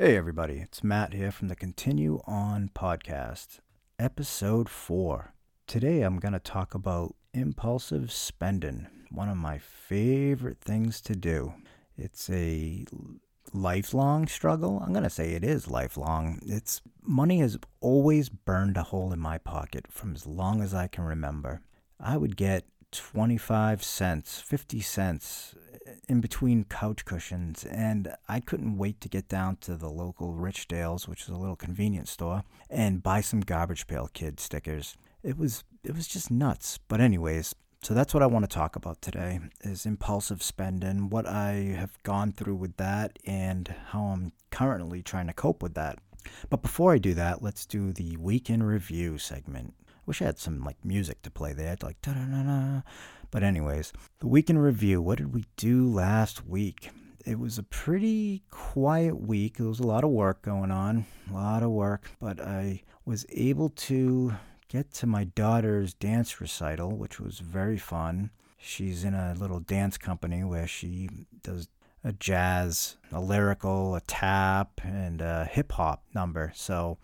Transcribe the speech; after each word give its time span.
Hey, 0.00 0.16
everybody, 0.16 0.60
it's 0.60 0.84
Matt 0.84 1.12
here 1.12 1.32
from 1.32 1.48
the 1.48 1.56
Continue 1.56 2.20
On 2.24 2.70
podcast, 2.72 3.58
episode 3.98 4.68
four. 4.68 5.34
Today 5.66 6.02
I'm 6.02 6.20
going 6.20 6.34
to 6.34 6.38
talk 6.38 6.72
about 6.72 7.16
impulsive 7.34 8.12
spending, 8.12 8.86
one 9.10 9.28
of 9.28 9.36
my 9.36 9.58
favorite 9.58 10.60
things 10.60 11.00
to 11.00 11.16
do. 11.16 11.52
It's 11.96 12.30
a 12.30 12.84
lifelong 13.52 14.28
struggle. 14.28 14.80
I'm 14.86 14.92
going 14.92 15.02
to 15.02 15.10
say 15.10 15.32
it 15.32 15.42
is 15.42 15.68
lifelong. 15.68 16.38
It's 16.46 16.80
money 17.02 17.40
has 17.40 17.58
always 17.80 18.28
burned 18.28 18.76
a 18.76 18.84
hole 18.84 19.12
in 19.12 19.18
my 19.18 19.38
pocket 19.38 19.88
from 19.90 20.14
as 20.14 20.28
long 20.28 20.62
as 20.62 20.72
I 20.74 20.86
can 20.86 21.02
remember. 21.02 21.60
I 21.98 22.16
would 22.18 22.36
get 22.36 22.66
25 22.92 23.82
cents, 23.82 24.40
50 24.40 24.80
cents 24.80 25.54
eh, 25.86 25.92
in 26.08 26.20
between 26.20 26.64
couch 26.64 27.04
cushions, 27.04 27.64
and 27.64 28.14
I 28.28 28.40
couldn't 28.40 28.78
wait 28.78 29.00
to 29.02 29.08
get 29.08 29.28
down 29.28 29.56
to 29.62 29.76
the 29.76 29.90
local 29.90 30.34
Richdale's, 30.34 31.08
which 31.08 31.22
is 31.22 31.28
a 31.28 31.36
little 31.36 31.56
convenience 31.56 32.10
store, 32.10 32.44
and 32.70 33.02
buy 33.02 33.20
some 33.20 33.40
Garbage 33.40 33.86
Pail 33.86 34.08
Kid 34.12 34.40
stickers. 34.40 34.96
It 35.22 35.36
was 35.36 35.64
it 35.84 35.94
was 35.94 36.06
just 36.06 36.30
nuts. 36.30 36.78
But 36.88 37.00
anyways, 37.00 37.54
so 37.82 37.94
that's 37.94 38.12
what 38.12 38.22
I 38.22 38.26
want 38.26 38.44
to 38.44 38.54
talk 38.54 38.76
about 38.76 39.00
today 39.00 39.40
is 39.60 39.86
impulsive 39.86 40.42
spending, 40.42 41.10
what 41.10 41.26
I 41.26 41.74
have 41.76 42.02
gone 42.02 42.32
through 42.32 42.56
with 42.56 42.76
that, 42.76 43.18
and 43.24 43.72
how 43.88 44.04
I'm 44.04 44.32
currently 44.50 45.02
trying 45.02 45.28
to 45.28 45.32
cope 45.32 45.62
with 45.62 45.74
that. 45.74 45.98
But 46.50 46.62
before 46.62 46.92
I 46.92 46.98
do 46.98 47.14
that, 47.14 47.42
let's 47.42 47.64
do 47.64 47.92
the 47.92 48.16
week 48.16 48.50
in 48.50 48.62
review 48.62 49.18
segment. 49.18 49.74
Wish 50.08 50.22
I 50.22 50.24
had 50.24 50.38
some 50.38 50.64
like 50.64 50.82
music 50.82 51.20
to 51.20 51.30
play 51.30 51.52
there, 51.52 51.76
like 51.82 52.00
da 52.00 52.14
da 52.14 52.24
da 52.24 52.42
da. 52.42 52.80
But 53.30 53.42
anyways, 53.42 53.92
the 54.20 54.26
week 54.26 54.48
in 54.48 54.56
review. 54.56 55.02
What 55.02 55.18
did 55.18 55.34
we 55.34 55.44
do 55.58 55.86
last 55.86 56.46
week? 56.46 56.88
It 57.26 57.38
was 57.38 57.58
a 57.58 57.62
pretty 57.62 58.42
quiet 58.50 59.20
week. 59.20 59.58
There 59.58 59.66
was 59.66 59.80
a 59.80 59.86
lot 59.86 60.04
of 60.04 60.10
work 60.10 60.40
going 60.40 60.70
on, 60.70 61.04
a 61.30 61.34
lot 61.34 61.62
of 61.62 61.72
work, 61.72 62.10
but 62.18 62.40
I 62.40 62.84
was 63.04 63.26
able 63.28 63.68
to 63.68 64.32
get 64.68 64.94
to 64.94 65.06
my 65.06 65.24
daughter's 65.24 65.92
dance 65.92 66.40
recital, 66.40 66.96
which 66.96 67.20
was 67.20 67.40
very 67.40 67.76
fun. 67.76 68.30
She's 68.56 69.04
in 69.04 69.12
a 69.12 69.34
little 69.38 69.60
dance 69.60 69.98
company 69.98 70.42
where 70.42 70.66
she 70.66 71.10
does 71.42 71.68
a 72.02 72.14
jazz, 72.14 72.96
a 73.12 73.20
lyrical, 73.20 73.94
a 73.94 74.00
tap, 74.00 74.80
and 74.82 75.20
a 75.20 75.44
hip 75.44 75.72
hop 75.72 76.02
number. 76.14 76.50
So 76.54 76.96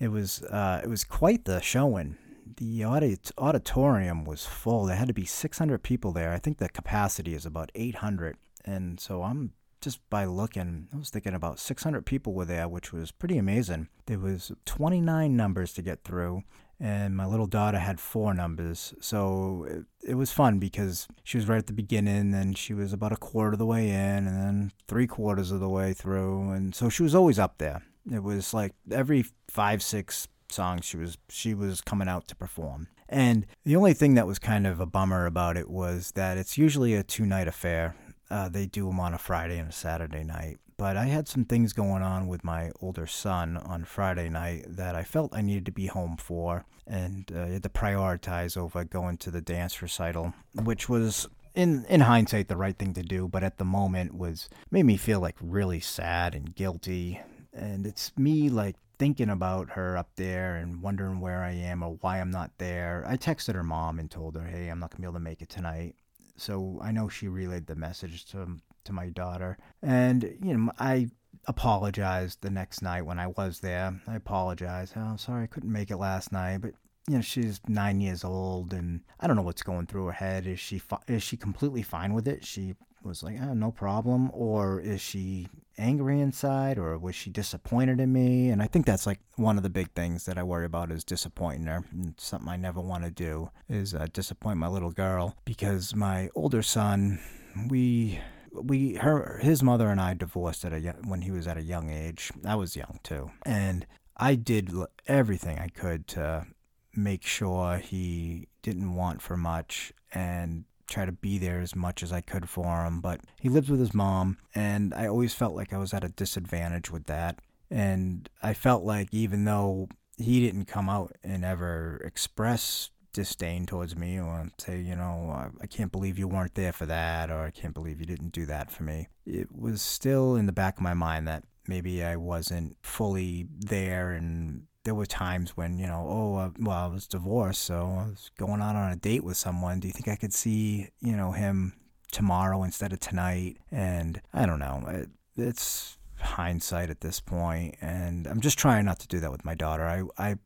it 0.00 0.08
was 0.08 0.42
uh, 0.42 0.80
it 0.82 0.88
was 0.88 1.04
quite 1.04 1.44
the 1.44 1.60
showing 1.60 2.16
the 2.56 2.84
audit, 2.84 3.30
auditorium 3.38 4.24
was 4.24 4.46
full. 4.46 4.86
There 4.86 4.96
had 4.96 5.08
to 5.08 5.14
be 5.14 5.24
600 5.24 5.82
people 5.82 6.12
there. 6.12 6.32
I 6.32 6.38
think 6.38 6.58
the 6.58 6.68
capacity 6.68 7.34
is 7.34 7.46
about 7.46 7.70
800. 7.74 8.36
And 8.64 8.98
so 8.98 9.22
I'm 9.22 9.52
just 9.80 10.00
by 10.08 10.24
looking, 10.24 10.88
I 10.92 10.96
was 10.96 11.10
thinking 11.10 11.34
about 11.34 11.58
600 11.58 12.06
people 12.06 12.32
were 12.32 12.46
there, 12.46 12.66
which 12.66 12.92
was 12.92 13.12
pretty 13.12 13.36
amazing. 13.36 13.88
There 14.06 14.18
was 14.18 14.50
29 14.64 15.36
numbers 15.36 15.74
to 15.74 15.82
get 15.82 16.04
through, 16.04 16.42
and 16.80 17.14
my 17.14 17.26
little 17.26 17.46
daughter 17.46 17.78
had 17.78 18.00
four 18.00 18.32
numbers. 18.32 18.94
So 19.00 19.66
it, 19.68 20.10
it 20.10 20.14
was 20.14 20.32
fun 20.32 20.58
because 20.58 21.06
she 21.22 21.36
was 21.36 21.46
right 21.46 21.58
at 21.58 21.66
the 21.66 21.74
beginning, 21.74 22.32
and 22.32 22.56
she 22.56 22.72
was 22.72 22.94
about 22.94 23.12
a 23.12 23.16
quarter 23.16 23.52
of 23.52 23.58
the 23.58 23.66
way 23.66 23.90
in, 23.90 24.26
and 24.26 24.28
then 24.28 24.72
three 24.88 25.06
quarters 25.06 25.50
of 25.50 25.60
the 25.60 25.68
way 25.68 25.92
through, 25.92 26.50
and 26.52 26.74
so 26.74 26.88
she 26.88 27.02
was 27.02 27.14
always 27.14 27.38
up 27.38 27.58
there. 27.58 27.82
It 28.10 28.22
was 28.22 28.54
like 28.54 28.72
every 28.90 29.26
five, 29.48 29.82
six 29.82 30.28
songs 30.54 30.84
she 30.84 30.96
was 30.96 31.18
she 31.28 31.54
was 31.54 31.80
coming 31.80 32.08
out 32.08 32.28
to 32.28 32.36
perform. 32.36 32.88
And 33.08 33.46
the 33.64 33.76
only 33.76 33.94
thing 33.94 34.14
that 34.14 34.26
was 34.26 34.38
kind 34.38 34.66
of 34.66 34.80
a 34.80 34.86
bummer 34.86 35.26
about 35.26 35.56
it 35.56 35.68
was 35.68 36.12
that 36.12 36.38
it's 36.38 36.56
usually 36.56 36.94
a 36.94 37.02
two 37.02 37.26
night 37.26 37.48
affair. 37.48 37.94
Uh, 38.30 38.48
they 38.48 38.66
do 38.66 38.86
them 38.86 38.98
on 38.98 39.14
a 39.14 39.18
Friday 39.18 39.58
and 39.58 39.68
a 39.68 39.72
Saturday 39.72 40.24
night. 40.24 40.58
But 40.76 40.96
I 40.96 41.04
had 41.04 41.28
some 41.28 41.44
things 41.44 41.72
going 41.72 42.02
on 42.02 42.26
with 42.26 42.42
my 42.42 42.72
older 42.80 43.06
son 43.06 43.56
on 43.56 43.84
Friday 43.84 44.28
night 44.28 44.64
that 44.66 44.96
I 44.96 45.04
felt 45.04 45.36
I 45.36 45.40
needed 45.40 45.66
to 45.66 45.72
be 45.72 45.86
home 45.86 46.16
for, 46.16 46.64
and 46.86 47.30
uh, 47.32 47.46
had 47.46 47.62
to 47.62 47.68
prioritize 47.68 48.56
over 48.56 48.82
going 48.82 49.18
to 49.18 49.30
the 49.30 49.40
dance 49.40 49.80
recital, 49.80 50.34
which 50.52 50.88
was 50.88 51.28
in 51.54 51.84
in 51.88 52.00
hindsight 52.00 52.48
the 52.48 52.56
right 52.56 52.76
thing 52.76 52.92
to 52.94 53.02
do, 53.02 53.28
but 53.28 53.44
at 53.44 53.58
the 53.58 53.64
moment 53.64 54.14
was 54.14 54.48
made 54.70 54.84
me 54.84 54.96
feel 54.96 55.20
like 55.20 55.36
really 55.40 55.80
sad 55.80 56.34
and 56.34 56.54
guilty. 56.54 57.20
And 57.52 57.86
it's 57.86 58.10
me 58.16 58.48
like 58.48 58.74
thinking 59.04 59.28
about 59.28 59.68
her 59.68 59.98
up 59.98 60.08
there 60.16 60.56
and 60.56 60.80
wondering 60.80 61.20
where 61.20 61.44
I 61.44 61.52
am 61.52 61.82
or 61.82 61.98
why 62.00 62.18
I'm 62.18 62.30
not 62.30 62.52
there. 62.56 63.04
I 63.06 63.18
texted 63.18 63.54
her 63.54 63.62
mom 63.62 63.98
and 63.98 64.10
told 64.10 64.34
her, 64.34 64.46
"Hey, 64.46 64.68
I'm 64.68 64.78
not 64.78 64.92
gonna 64.92 65.02
be 65.02 65.04
able 65.04 65.12
to 65.12 65.20
make 65.20 65.42
it 65.42 65.50
tonight." 65.50 65.94
So 66.38 66.80
I 66.82 66.90
know 66.90 67.10
she 67.10 67.28
relayed 67.28 67.66
the 67.66 67.74
message 67.74 68.24
to 68.30 68.56
to 68.84 68.92
my 68.94 69.10
daughter, 69.10 69.58
and 69.82 70.22
you 70.40 70.56
know 70.56 70.72
I 70.78 71.08
apologized 71.46 72.40
the 72.40 72.48
next 72.48 72.80
night 72.80 73.02
when 73.02 73.18
I 73.18 73.26
was 73.26 73.60
there. 73.60 74.00
I 74.06 74.14
apologized. 74.16 74.94
Oh, 74.96 75.00
I'm 75.02 75.18
sorry 75.18 75.44
I 75.44 75.48
couldn't 75.48 75.70
make 75.70 75.90
it 75.90 75.98
last 75.98 76.32
night, 76.32 76.62
but 76.62 76.72
you 77.06 77.16
know 77.16 77.20
she's 77.20 77.60
nine 77.68 78.00
years 78.00 78.24
old, 78.24 78.72
and 78.72 79.02
I 79.20 79.26
don't 79.26 79.36
know 79.36 79.42
what's 79.42 79.62
going 79.62 79.86
through 79.86 80.06
her 80.06 80.12
head. 80.12 80.46
Is 80.46 80.60
she 80.60 80.78
fi- 80.78 81.04
is 81.08 81.22
she 81.22 81.36
completely 81.36 81.82
fine 81.82 82.14
with 82.14 82.26
it? 82.26 82.42
She 82.46 82.74
was 83.04 83.22
like, 83.22 83.36
oh, 83.40 83.54
no 83.54 83.70
problem, 83.70 84.30
or 84.32 84.80
is 84.80 85.00
she 85.00 85.48
angry 85.76 86.20
inside 86.20 86.78
or 86.78 86.96
was 86.98 87.14
she 87.14 87.30
disappointed 87.30 88.00
in 88.00 88.12
me? 88.12 88.50
And 88.50 88.62
I 88.62 88.66
think 88.66 88.86
that's 88.86 89.06
like 89.06 89.20
one 89.36 89.56
of 89.56 89.62
the 89.62 89.70
big 89.70 89.90
things 89.92 90.24
that 90.26 90.38
I 90.38 90.42
worry 90.42 90.64
about 90.64 90.90
is 90.90 91.04
disappointing 91.04 91.66
her. 91.66 91.84
And 91.92 92.14
something 92.16 92.48
I 92.48 92.56
never 92.56 92.80
want 92.80 93.04
to 93.04 93.10
do 93.10 93.50
is 93.68 93.94
uh, 93.94 94.06
disappoint 94.12 94.58
my 94.58 94.68
little 94.68 94.92
girl 94.92 95.36
because 95.44 95.94
my 95.94 96.30
older 96.34 96.62
son, 96.62 97.20
we 97.68 98.20
we 98.52 98.94
her 98.94 99.38
his 99.42 99.64
mother 99.64 99.88
and 99.88 100.00
I 100.00 100.14
divorced 100.14 100.64
at 100.64 100.72
a 100.72 100.94
when 101.04 101.22
he 101.22 101.30
was 101.30 101.46
at 101.46 101.56
a 101.56 101.62
young 101.62 101.90
age. 101.90 102.30
I 102.44 102.54
was 102.54 102.76
young 102.76 103.00
too, 103.02 103.30
and 103.44 103.86
I 104.16 104.36
did 104.36 104.70
everything 105.08 105.58
I 105.58 105.68
could 105.68 106.06
to 106.08 106.46
make 106.94 107.24
sure 107.24 107.78
he 107.78 108.46
didn't 108.62 108.94
want 108.94 109.20
for 109.20 109.36
much 109.36 109.92
and 110.12 110.64
try 110.88 111.04
to 111.04 111.12
be 111.12 111.38
there 111.38 111.60
as 111.60 111.74
much 111.74 112.02
as 112.02 112.12
I 112.12 112.20
could 112.20 112.48
for 112.48 112.84
him. 112.84 113.00
But 113.00 113.20
he 113.40 113.48
lives 113.48 113.70
with 113.70 113.80
his 113.80 113.94
mom, 113.94 114.38
and 114.54 114.94
I 114.94 115.06
always 115.06 115.34
felt 115.34 115.54
like 115.54 115.72
I 115.72 115.78
was 115.78 115.94
at 115.94 116.04
a 116.04 116.08
disadvantage 116.08 116.90
with 116.90 117.06
that. 117.06 117.40
And 117.70 118.28
I 118.42 118.54
felt 118.54 118.84
like 118.84 119.08
even 119.12 119.44
though 119.44 119.88
he 120.16 120.40
didn't 120.40 120.66
come 120.66 120.88
out 120.88 121.16
and 121.24 121.44
ever 121.44 122.00
express 122.04 122.90
disdain 123.12 123.64
towards 123.64 123.96
me 123.96 124.20
or 124.20 124.48
say, 124.58 124.80
you 124.80 124.94
know, 124.94 125.50
I 125.60 125.66
can't 125.66 125.92
believe 125.92 126.18
you 126.18 126.28
weren't 126.28 126.54
there 126.54 126.72
for 126.72 126.86
that, 126.86 127.30
or 127.30 127.44
I 127.44 127.50
can't 127.50 127.74
believe 127.74 128.00
you 128.00 128.06
didn't 128.06 128.32
do 128.32 128.44
that 128.46 128.70
for 128.70 128.82
me. 128.82 129.08
It 129.24 129.48
was 129.50 129.80
still 129.80 130.36
in 130.36 130.46
the 130.46 130.52
back 130.52 130.76
of 130.76 130.82
my 130.82 130.94
mind 130.94 131.26
that 131.28 131.44
maybe 131.66 132.04
I 132.04 132.16
wasn't 132.16 132.76
fully 132.82 133.46
there 133.58 134.10
and 134.10 134.64
there 134.84 134.94
were 134.94 135.06
times 135.06 135.56
when 135.56 135.78
you 135.78 135.86
know 135.86 136.06
oh 136.08 136.36
uh, 136.36 136.50
well 136.58 136.76
i 136.76 136.86
was 136.86 137.06
divorced 137.06 137.62
so 137.62 137.96
i 137.98 138.08
was 138.08 138.30
going 138.38 138.60
out 138.60 138.76
on 138.76 138.92
a 138.92 138.96
date 138.96 139.24
with 139.24 139.36
someone 139.36 139.80
do 139.80 139.88
you 139.88 139.92
think 139.92 140.08
i 140.08 140.16
could 140.16 140.32
see 140.32 140.88
you 141.00 141.16
know 141.16 141.32
him 141.32 141.72
tomorrow 142.12 142.62
instead 142.62 142.92
of 142.92 143.00
tonight 143.00 143.56
and 143.70 144.20
i 144.32 144.46
don't 144.46 144.60
know 144.60 144.84
it, 144.88 145.08
it's 145.36 145.98
hindsight 146.20 146.90
at 146.90 147.00
this 147.00 147.20
point 147.20 147.74
and 147.80 148.26
i'm 148.26 148.40
just 148.40 148.58
trying 148.58 148.84
not 148.84 149.00
to 149.00 149.08
do 149.08 149.20
that 149.20 149.32
with 149.32 149.44
my 149.44 149.54
daughter 149.54 149.84
i 149.84 150.30
i 150.30 150.36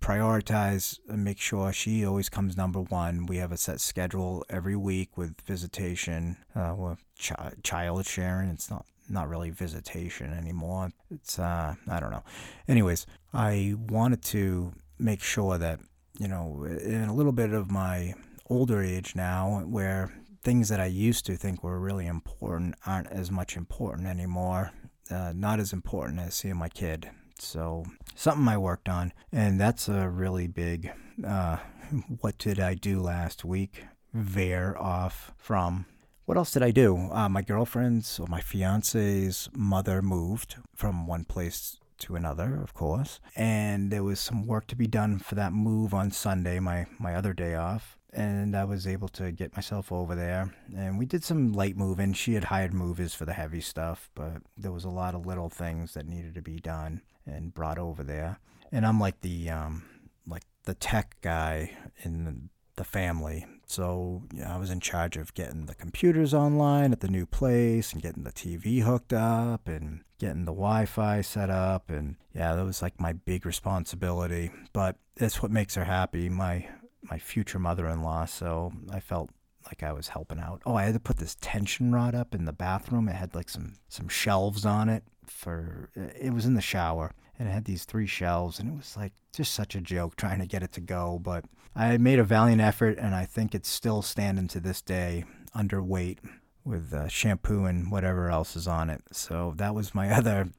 prioritize 0.00 0.98
and 1.08 1.24
make 1.24 1.38
sure 1.38 1.72
she 1.72 2.04
always 2.04 2.28
comes 2.28 2.56
number 2.56 2.80
one. 2.80 3.26
We 3.26 3.36
have 3.36 3.52
a 3.52 3.56
set 3.56 3.80
schedule 3.80 4.44
every 4.50 4.76
week 4.76 5.16
with 5.16 5.40
visitation, 5.42 6.38
uh, 6.54 6.74
with 6.76 7.04
ch- 7.16 7.32
child 7.62 8.06
sharing. 8.06 8.50
It's 8.50 8.70
not 8.70 8.86
not 9.10 9.28
really 9.28 9.50
visitation 9.50 10.32
anymore. 10.32 10.90
It's 11.10 11.38
uh 11.38 11.74
I 11.88 12.00
don't 12.00 12.10
know. 12.10 12.24
Anyways, 12.68 13.06
I 13.32 13.74
wanted 13.88 14.22
to 14.24 14.72
make 14.98 15.22
sure 15.22 15.58
that, 15.58 15.80
you 16.18 16.28
know, 16.28 16.64
in 16.64 17.04
a 17.04 17.14
little 17.14 17.32
bit 17.32 17.52
of 17.52 17.70
my 17.70 18.14
older 18.48 18.82
age 18.82 19.14
now 19.14 19.62
where 19.66 20.12
things 20.42 20.68
that 20.68 20.80
I 20.80 20.86
used 20.86 21.26
to 21.26 21.36
think 21.36 21.62
were 21.62 21.78
really 21.78 22.06
important 22.06 22.74
aren't 22.86 23.08
as 23.08 23.30
much 23.30 23.56
important 23.56 24.08
anymore. 24.08 24.72
Uh, 25.10 25.32
not 25.34 25.58
as 25.58 25.72
important 25.72 26.20
as 26.20 26.34
seeing 26.34 26.56
my 26.56 26.68
kid. 26.68 27.10
So 27.38 27.84
something 28.14 28.46
I 28.46 28.58
worked 28.58 28.88
on, 28.88 29.12
and 29.32 29.60
that's 29.60 29.88
a 29.88 30.08
really 30.08 30.46
big. 30.46 30.92
Uh, 31.26 31.56
what 32.20 32.38
did 32.38 32.60
I 32.60 32.74
do 32.74 33.00
last 33.00 33.44
week? 33.44 33.84
Veer 34.12 34.76
off 34.76 35.32
from 35.36 35.86
what 36.30 36.36
else 36.36 36.52
did 36.52 36.62
I 36.62 36.70
do? 36.70 37.10
Uh, 37.10 37.28
my 37.28 37.42
girlfriend's 37.42 38.20
or 38.20 38.28
my 38.28 38.40
fiance's 38.40 39.48
mother 39.52 40.00
moved 40.00 40.54
from 40.76 41.08
one 41.08 41.24
place 41.24 41.80
to 41.98 42.14
another, 42.14 42.60
of 42.62 42.72
course, 42.72 43.18
and 43.34 43.90
there 43.90 44.04
was 44.04 44.20
some 44.20 44.46
work 44.46 44.68
to 44.68 44.76
be 44.76 44.86
done 44.86 45.18
for 45.18 45.34
that 45.34 45.52
move 45.52 45.92
on 45.92 46.12
Sunday, 46.12 46.60
my 46.60 46.86
my 47.00 47.16
other 47.16 47.32
day 47.32 47.56
off. 47.56 47.98
And 48.12 48.56
I 48.56 48.62
was 48.62 48.86
able 48.86 49.08
to 49.08 49.32
get 49.32 49.56
myself 49.56 49.90
over 49.90 50.14
there, 50.14 50.54
and 50.76 51.00
we 51.00 51.04
did 51.04 51.24
some 51.24 51.52
light 51.52 51.76
moving. 51.76 52.12
She 52.12 52.34
had 52.34 52.44
hired 52.44 52.74
movers 52.74 53.12
for 53.12 53.24
the 53.24 53.32
heavy 53.32 53.60
stuff, 53.60 54.08
but 54.14 54.34
there 54.56 54.70
was 54.70 54.84
a 54.84 54.88
lot 54.88 55.16
of 55.16 55.26
little 55.26 55.48
things 55.48 55.94
that 55.94 56.06
needed 56.06 56.36
to 56.36 56.42
be 56.42 56.60
done 56.60 57.02
and 57.26 57.52
brought 57.52 57.78
over 57.78 58.04
there. 58.04 58.38
And 58.70 58.86
I'm 58.86 59.00
like 59.00 59.20
the 59.22 59.50
um, 59.50 59.82
like 60.28 60.44
the 60.62 60.74
tech 60.74 61.16
guy 61.22 61.76
in 62.04 62.50
the 62.76 62.84
family. 62.84 63.46
So 63.70 64.24
yeah, 64.34 64.52
I 64.52 64.58
was 64.58 64.68
in 64.68 64.80
charge 64.80 65.16
of 65.16 65.32
getting 65.34 65.66
the 65.66 65.76
computers 65.76 66.34
online 66.34 66.90
at 66.90 66.98
the 66.98 67.08
new 67.08 67.24
place 67.24 67.92
and 67.92 68.02
getting 68.02 68.24
the 68.24 68.32
TV 68.32 68.82
hooked 68.82 69.12
up 69.12 69.68
and 69.68 70.00
getting 70.18 70.44
the 70.44 70.52
Wi-Fi 70.52 71.20
set 71.20 71.50
up. 71.50 71.88
And 71.88 72.16
yeah, 72.34 72.56
that 72.56 72.64
was 72.64 72.82
like 72.82 73.00
my 73.00 73.12
big 73.12 73.46
responsibility. 73.46 74.50
But 74.72 74.96
that's 75.14 75.40
what 75.40 75.52
makes 75.52 75.76
her 75.76 75.84
happy. 75.84 76.28
My 76.28 76.66
my 77.02 77.20
future 77.20 77.60
mother-in-law. 77.60 78.24
So 78.24 78.72
I 78.92 78.98
felt 78.98 79.30
like 79.66 79.84
I 79.84 79.92
was 79.92 80.08
helping 80.08 80.40
out. 80.40 80.62
Oh, 80.66 80.74
I 80.74 80.82
had 80.82 80.94
to 80.94 81.00
put 81.00 81.18
this 81.18 81.36
tension 81.40 81.94
rod 81.94 82.16
up 82.16 82.34
in 82.34 82.46
the 82.46 82.52
bathroom. 82.52 83.08
It 83.08 83.14
had 83.14 83.36
like 83.36 83.48
some 83.48 83.74
some 83.88 84.08
shelves 84.08 84.66
on 84.66 84.88
it 84.88 85.04
for 85.26 85.90
it 85.94 86.34
was 86.34 86.44
in 86.44 86.54
the 86.54 86.60
shower 86.60 87.14
and 87.40 87.48
it 87.48 87.52
had 87.52 87.64
these 87.64 87.86
three 87.86 88.06
shelves 88.06 88.58
and 88.58 88.68
it 88.68 88.76
was 88.76 88.98
like 88.98 89.14
just 89.32 89.54
such 89.54 89.74
a 89.74 89.80
joke 89.80 90.14
trying 90.14 90.40
to 90.40 90.46
get 90.46 90.62
it 90.62 90.72
to 90.72 90.80
go, 90.82 91.18
but 91.20 91.46
I 91.74 91.96
made 91.96 92.18
a 92.18 92.24
valiant 92.24 92.60
effort 92.60 92.98
and 92.98 93.14
I 93.14 93.24
think 93.24 93.54
it's 93.54 93.70
still 93.70 94.02
standing 94.02 94.46
to 94.48 94.60
this 94.60 94.82
day 94.82 95.24
underweight 95.56 96.18
with 96.64 96.92
uh, 96.92 97.08
shampoo 97.08 97.64
and 97.64 97.90
whatever 97.90 98.28
else 98.28 98.56
is 98.56 98.68
on 98.68 98.90
it. 98.90 99.00
So 99.10 99.54
that 99.56 99.74
was 99.74 99.94
my 99.94 100.10
other 100.16 100.50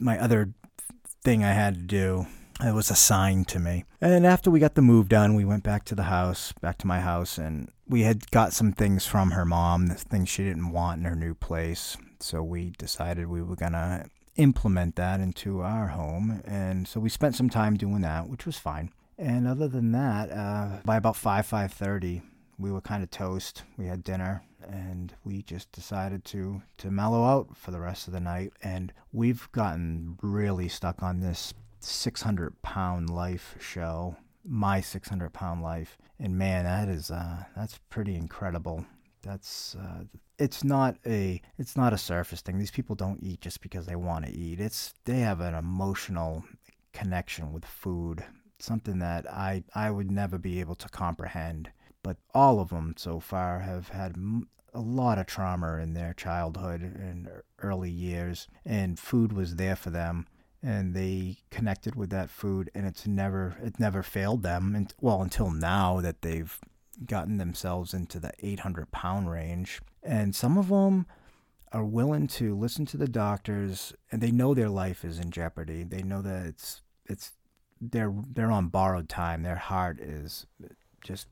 my 0.00 0.16
other 0.18 0.54
thing 1.24 1.42
I 1.42 1.52
had 1.52 1.74
to 1.74 1.80
do 1.80 2.26
it 2.60 2.74
was 2.74 2.90
assigned 2.90 3.46
to 3.48 3.60
me. 3.60 3.84
And 4.00 4.26
after 4.26 4.50
we 4.50 4.58
got 4.58 4.74
the 4.74 4.82
move 4.82 5.08
done, 5.08 5.34
we 5.34 5.44
went 5.44 5.62
back 5.62 5.84
to 5.86 5.94
the 5.94 6.04
house, 6.04 6.52
back 6.60 6.78
to 6.78 6.88
my 6.88 7.00
house, 7.00 7.38
and 7.38 7.70
we 7.86 8.02
had 8.02 8.30
got 8.32 8.52
some 8.52 8.72
things 8.72 9.06
from 9.06 9.30
her 9.30 9.44
mom, 9.44 9.86
the 9.86 9.94
things 9.94 10.28
she 10.28 10.42
didn't 10.42 10.70
want 10.70 10.98
in 10.98 11.04
her 11.04 11.14
new 11.14 11.34
place. 11.34 11.96
So 12.18 12.42
we 12.42 12.70
decided 12.76 13.28
we 13.28 13.42
were 13.42 13.54
to 13.54 14.06
implement 14.38 14.96
that 14.96 15.20
into 15.20 15.60
our 15.60 15.88
home. 15.88 16.42
And 16.46 16.88
so 16.88 17.00
we 17.00 17.10
spent 17.10 17.34
some 17.34 17.50
time 17.50 17.76
doing 17.76 18.00
that, 18.00 18.28
which 18.28 18.46
was 18.46 18.56
fine. 18.56 18.90
And 19.18 19.46
other 19.46 19.68
than 19.68 19.92
that, 19.92 20.30
uh, 20.30 20.78
by 20.84 20.96
about 20.96 21.16
5, 21.16 21.46
5.30, 21.46 22.22
we 22.58 22.72
were 22.72 22.80
kind 22.80 23.02
of 23.02 23.10
toast. 23.10 23.64
We 23.76 23.86
had 23.86 24.02
dinner 24.02 24.42
and 24.66 25.14
we 25.24 25.42
just 25.42 25.70
decided 25.72 26.24
to 26.24 26.62
to 26.78 26.90
mellow 26.90 27.24
out 27.24 27.56
for 27.56 27.70
the 27.70 27.80
rest 27.80 28.06
of 28.06 28.12
the 28.12 28.20
night 28.20 28.52
and 28.62 28.92
we've 29.12 29.50
gotten 29.52 30.18
really 30.22 30.68
stuck 30.68 31.02
on 31.02 31.20
this 31.20 31.54
600 31.80 32.60
pound 32.62 33.08
life 33.08 33.54
show 33.60 34.16
my 34.44 34.80
600 34.80 35.32
pound 35.32 35.62
life 35.62 35.96
and 36.18 36.36
man 36.36 36.64
that 36.64 36.88
is 36.88 37.10
uh 37.10 37.44
that's 37.56 37.78
pretty 37.88 38.16
incredible 38.16 38.84
that's 39.22 39.74
uh 39.76 40.04
it's 40.38 40.62
not 40.62 40.96
a 41.06 41.40
it's 41.58 41.76
not 41.76 41.92
a 41.92 41.98
surface 41.98 42.40
thing. 42.40 42.58
These 42.58 42.70
people 42.70 42.94
don't 42.94 43.22
eat 43.22 43.40
just 43.40 43.60
because 43.60 43.86
they 43.86 43.96
want 43.96 44.26
to 44.26 44.32
eat. 44.32 44.60
It's 44.60 44.94
they 45.04 45.20
have 45.20 45.40
an 45.40 45.54
emotional 45.54 46.44
connection 46.92 47.52
with 47.52 47.64
food 47.64 48.24
something 48.60 48.98
that 48.98 49.30
i 49.30 49.62
i 49.74 49.88
would 49.88 50.10
never 50.10 50.38
be 50.38 50.60
able 50.60 50.74
to 50.76 50.88
comprehend. 50.88 51.70
But 52.02 52.16
all 52.32 52.60
of 52.60 52.70
them 52.70 52.94
so 52.96 53.20
far 53.20 53.60
have 53.60 53.88
had 53.88 54.16
a 54.72 54.80
lot 54.80 55.18
of 55.18 55.26
trauma 55.26 55.78
in 55.78 55.94
their 55.94 56.14
childhood 56.14 56.80
and 56.80 57.28
early 57.60 57.90
years 57.90 58.46
and 58.64 58.98
food 58.98 59.32
was 59.32 59.56
there 59.56 59.76
for 59.76 59.90
them 59.90 60.26
and 60.62 60.94
they 60.94 61.36
connected 61.50 61.94
with 61.94 62.10
that 62.10 62.30
food 62.30 62.70
and 62.74 62.86
it's 62.86 63.06
never 63.06 63.56
it 63.62 63.80
never 63.80 64.02
failed 64.02 64.42
them 64.42 64.74
and 64.74 64.92
well 65.00 65.22
until 65.22 65.50
now 65.50 66.00
that 66.00 66.22
they've 66.22 66.60
gotten 67.06 67.38
themselves 67.38 67.94
into 67.94 68.18
the 68.18 68.32
800 68.40 68.90
pound 68.90 69.30
range 69.30 69.80
and 70.02 70.34
some 70.34 70.58
of 70.58 70.68
them 70.68 71.06
are 71.72 71.84
willing 71.84 72.26
to 72.26 72.56
listen 72.56 72.86
to 72.86 72.96
the 72.96 73.08
doctors 73.08 73.92
and 74.10 74.20
they 74.20 74.30
know 74.30 74.54
their 74.54 74.70
life 74.70 75.04
is 75.04 75.18
in 75.18 75.30
jeopardy 75.30 75.84
they 75.84 76.02
know 76.02 76.22
that 76.22 76.46
it's 76.46 76.82
it's 77.06 77.32
they're 77.80 78.14
they're 78.32 78.50
on 78.50 78.68
borrowed 78.68 79.08
time 79.08 79.42
their 79.42 79.56
heart 79.56 80.00
is 80.00 80.46
just 81.02 81.28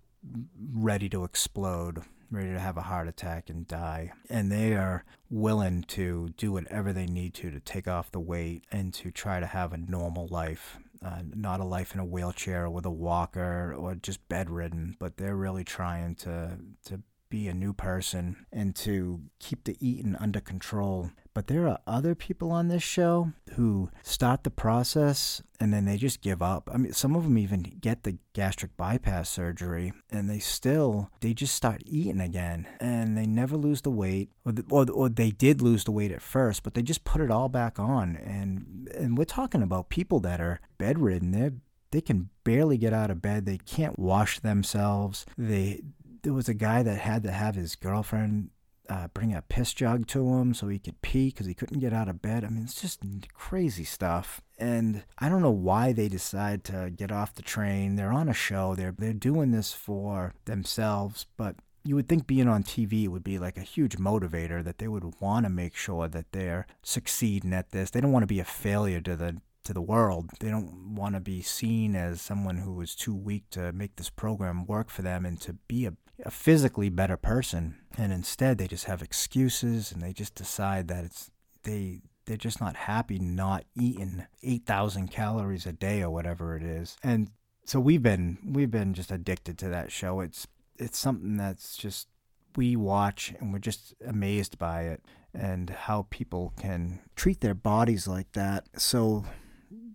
ready 0.72 1.08
to 1.08 1.24
explode 1.24 2.02
ready 2.30 2.52
to 2.52 2.58
have 2.58 2.76
a 2.76 2.82
heart 2.82 3.08
attack 3.08 3.48
and 3.48 3.66
die. 3.66 4.12
And 4.28 4.50
they 4.50 4.74
are 4.74 5.04
willing 5.30 5.82
to 5.84 6.30
do 6.36 6.52
whatever 6.52 6.92
they 6.92 7.06
need 7.06 7.34
to 7.34 7.50
to 7.50 7.60
take 7.60 7.88
off 7.88 8.10
the 8.10 8.20
weight 8.20 8.64
and 8.70 8.92
to 8.94 9.10
try 9.10 9.40
to 9.40 9.46
have 9.46 9.72
a 9.72 9.78
normal 9.78 10.26
life. 10.28 10.78
Uh, 11.04 11.22
not 11.34 11.60
a 11.60 11.64
life 11.64 11.94
in 11.94 12.00
a 12.00 12.04
wheelchair 12.04 12.70
with 12.70 12.86
a 12.86 12.90
walker 12.90 13.74
or 13.76 13.94
just 13.94 14.26
bedridden, 14.28 14.96
but 14.98 15.16
they're 15.16 15.36
really 15.36 15.64
trying 15.64 16.14
to 16.14 16.58
to 16.86 17.02
be 17.28 17.48
a 17.48 17.54
new 17.54 17.72
person 17.72 18.46
and 18.52 18.74
to 18.76 19.20
keep 19.38 19.64
the 19.64 19.76
eating 19.80 20.16
under 20.16 20.40
control. 20.40 21.10
But 21.34 21.48
there 21.48 21.68
are 21.68 21.80
other 21.86 22.14
people 22.14 22.50
on 22.50 22.68
this 22.68 22.82
show 22.82 23.32
who 23.56 23.90
start 24.02 24.42
the 24.42 24.50
process 24.50 25.42
and 25.60 25.72
then 25.72 25.84
they 25.84 25.98
just 25.98 26.22
give 26.22 26.40
up. 26.40 26.70
I 26.72 26.78
mean, 26.78 26.92
some 26.92 27.14
of 27.14 27.24
them 27.24 27.36
even 27.36 27.62
get 27.62 28.04
the 28.04 28.18
gastric 28.32 28.74
bypass 28.78 29.28
surgery 29.28 29.92
and 30.10 30.30
they 30.30 30.38
still, 30.38 31.10
they 31.20 31.34
just 31.34 31.54
start 31.54 31.82
eating 31.84 32.20
again 32.20 32.66
and 32.80 33.18
they 33.18 33.26
never 33.26 33.56
lose 33.56 33.82
the 33.82 33.90
weight. 33.90 34.30
Or, 34.46 34.52
the, 34.52 34.64
or, 34.70 34.86
or 34.90 35.08
they 35.10 35.30
did 35.30 35.60
lose 35.60 35.84
the 35.84 35.92
weight 35.92 36.12
at 36.12 36.22
first, 36.22 36.62
but 36.62 36.72
they 36.72 36.82
just 36.82 37.04
put 37.04 37.20
it 37.20 37.30
all 37.30 37.50
back 37.50 37.78
on. 37.78 38.16
And, 38.16 38.88
and 38.96 39.18
we're 39.18 39.24
talking 39.24 39.62
about 39.62 39.90
people 39.90 40.20
that 40.20 40.40
are 40.40 40.60
bedridden. 40.78 41.32
They're 41.32 41.52
they 41.90 42.00
can 42.00 42.28
barely 42.44 42.76
get 42.76 42.92
out 42.92 43.10
of 43.10 43.22
bed. 43.22 43.46
They 43.46 43.58
can't 43.58 43.98
wash 43.98 44.40
themselves. 44.40 45.24
They 45.38 45.82
there 46.26 46.34
was 46.34 46.48
a 46.48 46.54
guy 46.54 46.82
that 46.82 46.98
had 46.98 47.22
to 47.22 47.30
have 47.30 47.54
his 47.54 47.76
girlfriend 47.76 48.50
uh, 48.88 49.06
bring 49.14 49.32
a 49.32 49.42
piss 49.42 49.72
jug 49.72 50.08
to 50.08 50.28
him 50.34 50.54
so 50.54 50.66
he 50.66 50.80
could 50.80 51.00
pee 51.00 51.26
because 51.28 51.46
he 51.46 51.54
couldn't 51.54 51.78
get 51.78 51.92
out 51.92 52.08
of 52.08 52.20
bed. 52.20 52.42
I 52.44 52.48
mean, 52.48 52.64
it's 52.64 52.80
just 52.80 53.00
crazy 53.32 53.84
stuff. 53.84 54.40
And 54.58 55.04
I 55.20 55.28
don't 55.28 55.40
know 55.40 55.52
why 55.52 55.92
they 55.92 56.08
decide 56.08 56.64
to 56.64 56.90
get 56.90 57.12
off 57.12 57.36
the 57.36 57.42
train. 57.42 57.94
They're 57.94 58.12
on 58.12 58.28
a 58.28 58.34
show. 58.34 58.74
They're 58.74 58.90
they're 58.90 59.12
doing 59.12 59.52
this 59.52 59.72
for 59.72 60.34
themselves, 60.46 61.26
but 61.36 61.54
you 61.84 61.94
would 61.94 62.08
think 62.08 62.26
being 62.26 62.48
on 62.48 62.64
TV 62.64 63.06
would 63.06 63.22
be 63.22 63.38
like 63.38 63.56
a 63.56 63.60
huge 63.60 63.96
motivator 63.96 64.64
that 64.64 64.78
they 64.78 64.88
would 64.88 65.20
want 65.20 65.46
to 65.46 65.50
make 65.50 65.76
sure 65.76 66.08
that 66.08 66.32
they're 66.32 66.66
succeeding 66.82 67.52
at 67.52 67.70
this. 67.70 67.90
They 67.90 68.00
don't 68.00 68.10
want 68.10 68.24
to 68.24 68.34
be 68.34 68.40
a 68.40 68.44
failure 68.44 69.00
to 69.02 69.14
the 69.14 69.40
to 69.62 69.72
the 69.72 69.82
world. 69.82 70.30
They 70.40 70.48
don't 70.48 70.96
want 70.96 71.14
to 71.14 71.20
be 71.20 71.42
seen 71.42 71.94
as 71.94 72.20
someone 72.20 72.58
who 72.58 72.80
is 72.80 72.96
too 72.96 73.14
weak 73.14 73.50
to 73.50 73.72
make 73.72 73.94
this 73.94 74.10
program 74.10 74.66
work 74.66 74.90
for 74.90 75.02
them 75.02 75.24
and 75.24 75.40
to 75.42 75.54
be 75.68 75.86
a, 75.86 75.92
a 76.24 76.30
physically 76.30 76.88
better 76.88 77.16
person. 77.16 77.76
And 77.96 78.12
instead, 78.12 78.58
they 78.58 78.68
just 78.68 78.84
have 78.84 79.02
excuses 79.02 79.92
and 79.92 80.02
they 80.02 80.12
just 80.12 80.34
decide 80.34 80.88
that 80.88 81.04
it's 81.04 81.30
they 81.62 82.02
they're 82.26 82.36
just 82.36 82.60
not 82.60 82.76
happy 82.76 83.18
not 83.18 83.64
eating 83.76 84.26
8,000 84.42 85.08
calories 85.08 85.64
a 85.64 85.72
day 85.72 86.02
or 86.02 86.10
whatever 86.10 86.56
it 86.56 86.62
is. 86.62 86.96
And 87.02 87.30
so 87.64 87.80
we've 87.80 88.02
been 88.02 88.38
we've 88.44 88.70
been 88.70 88.94
just 88.94 89.10
addicted 89.10 89.58
to 89.58 89.68
that 89.68 89.92
show. 89.92 90.20
It's 90.20 90.46
it's 90.78 90.98
something 90.98 91.36
that's 91.36 91.76
just 91.76 92.08
we 92.56 92.76
watch 92.76 93.34
and 93.40 93.52
we're 93.52 93.58
just 93.58 93.94
amazed 94.06 94.58
by 94.58 94.82
it 94.82 95.02
and 95.34 95.70
how 95.70 96.06
people 96.10 96.52
can 96.58 97.00
treat 97.14 97.40
their 97.40 97.54
bodies 97.54 98.08
like 98.08 98.32
that. 98.32 98.66
So 98.76 99.24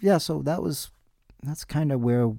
yeah, 0.01 0.17
so 0.17 0.41
that 0.43 0.61
was 0.61 0.91
that's 1.43 1.65
kind 1.65 1.91
of 1.91 2.01
where 2.01 2.31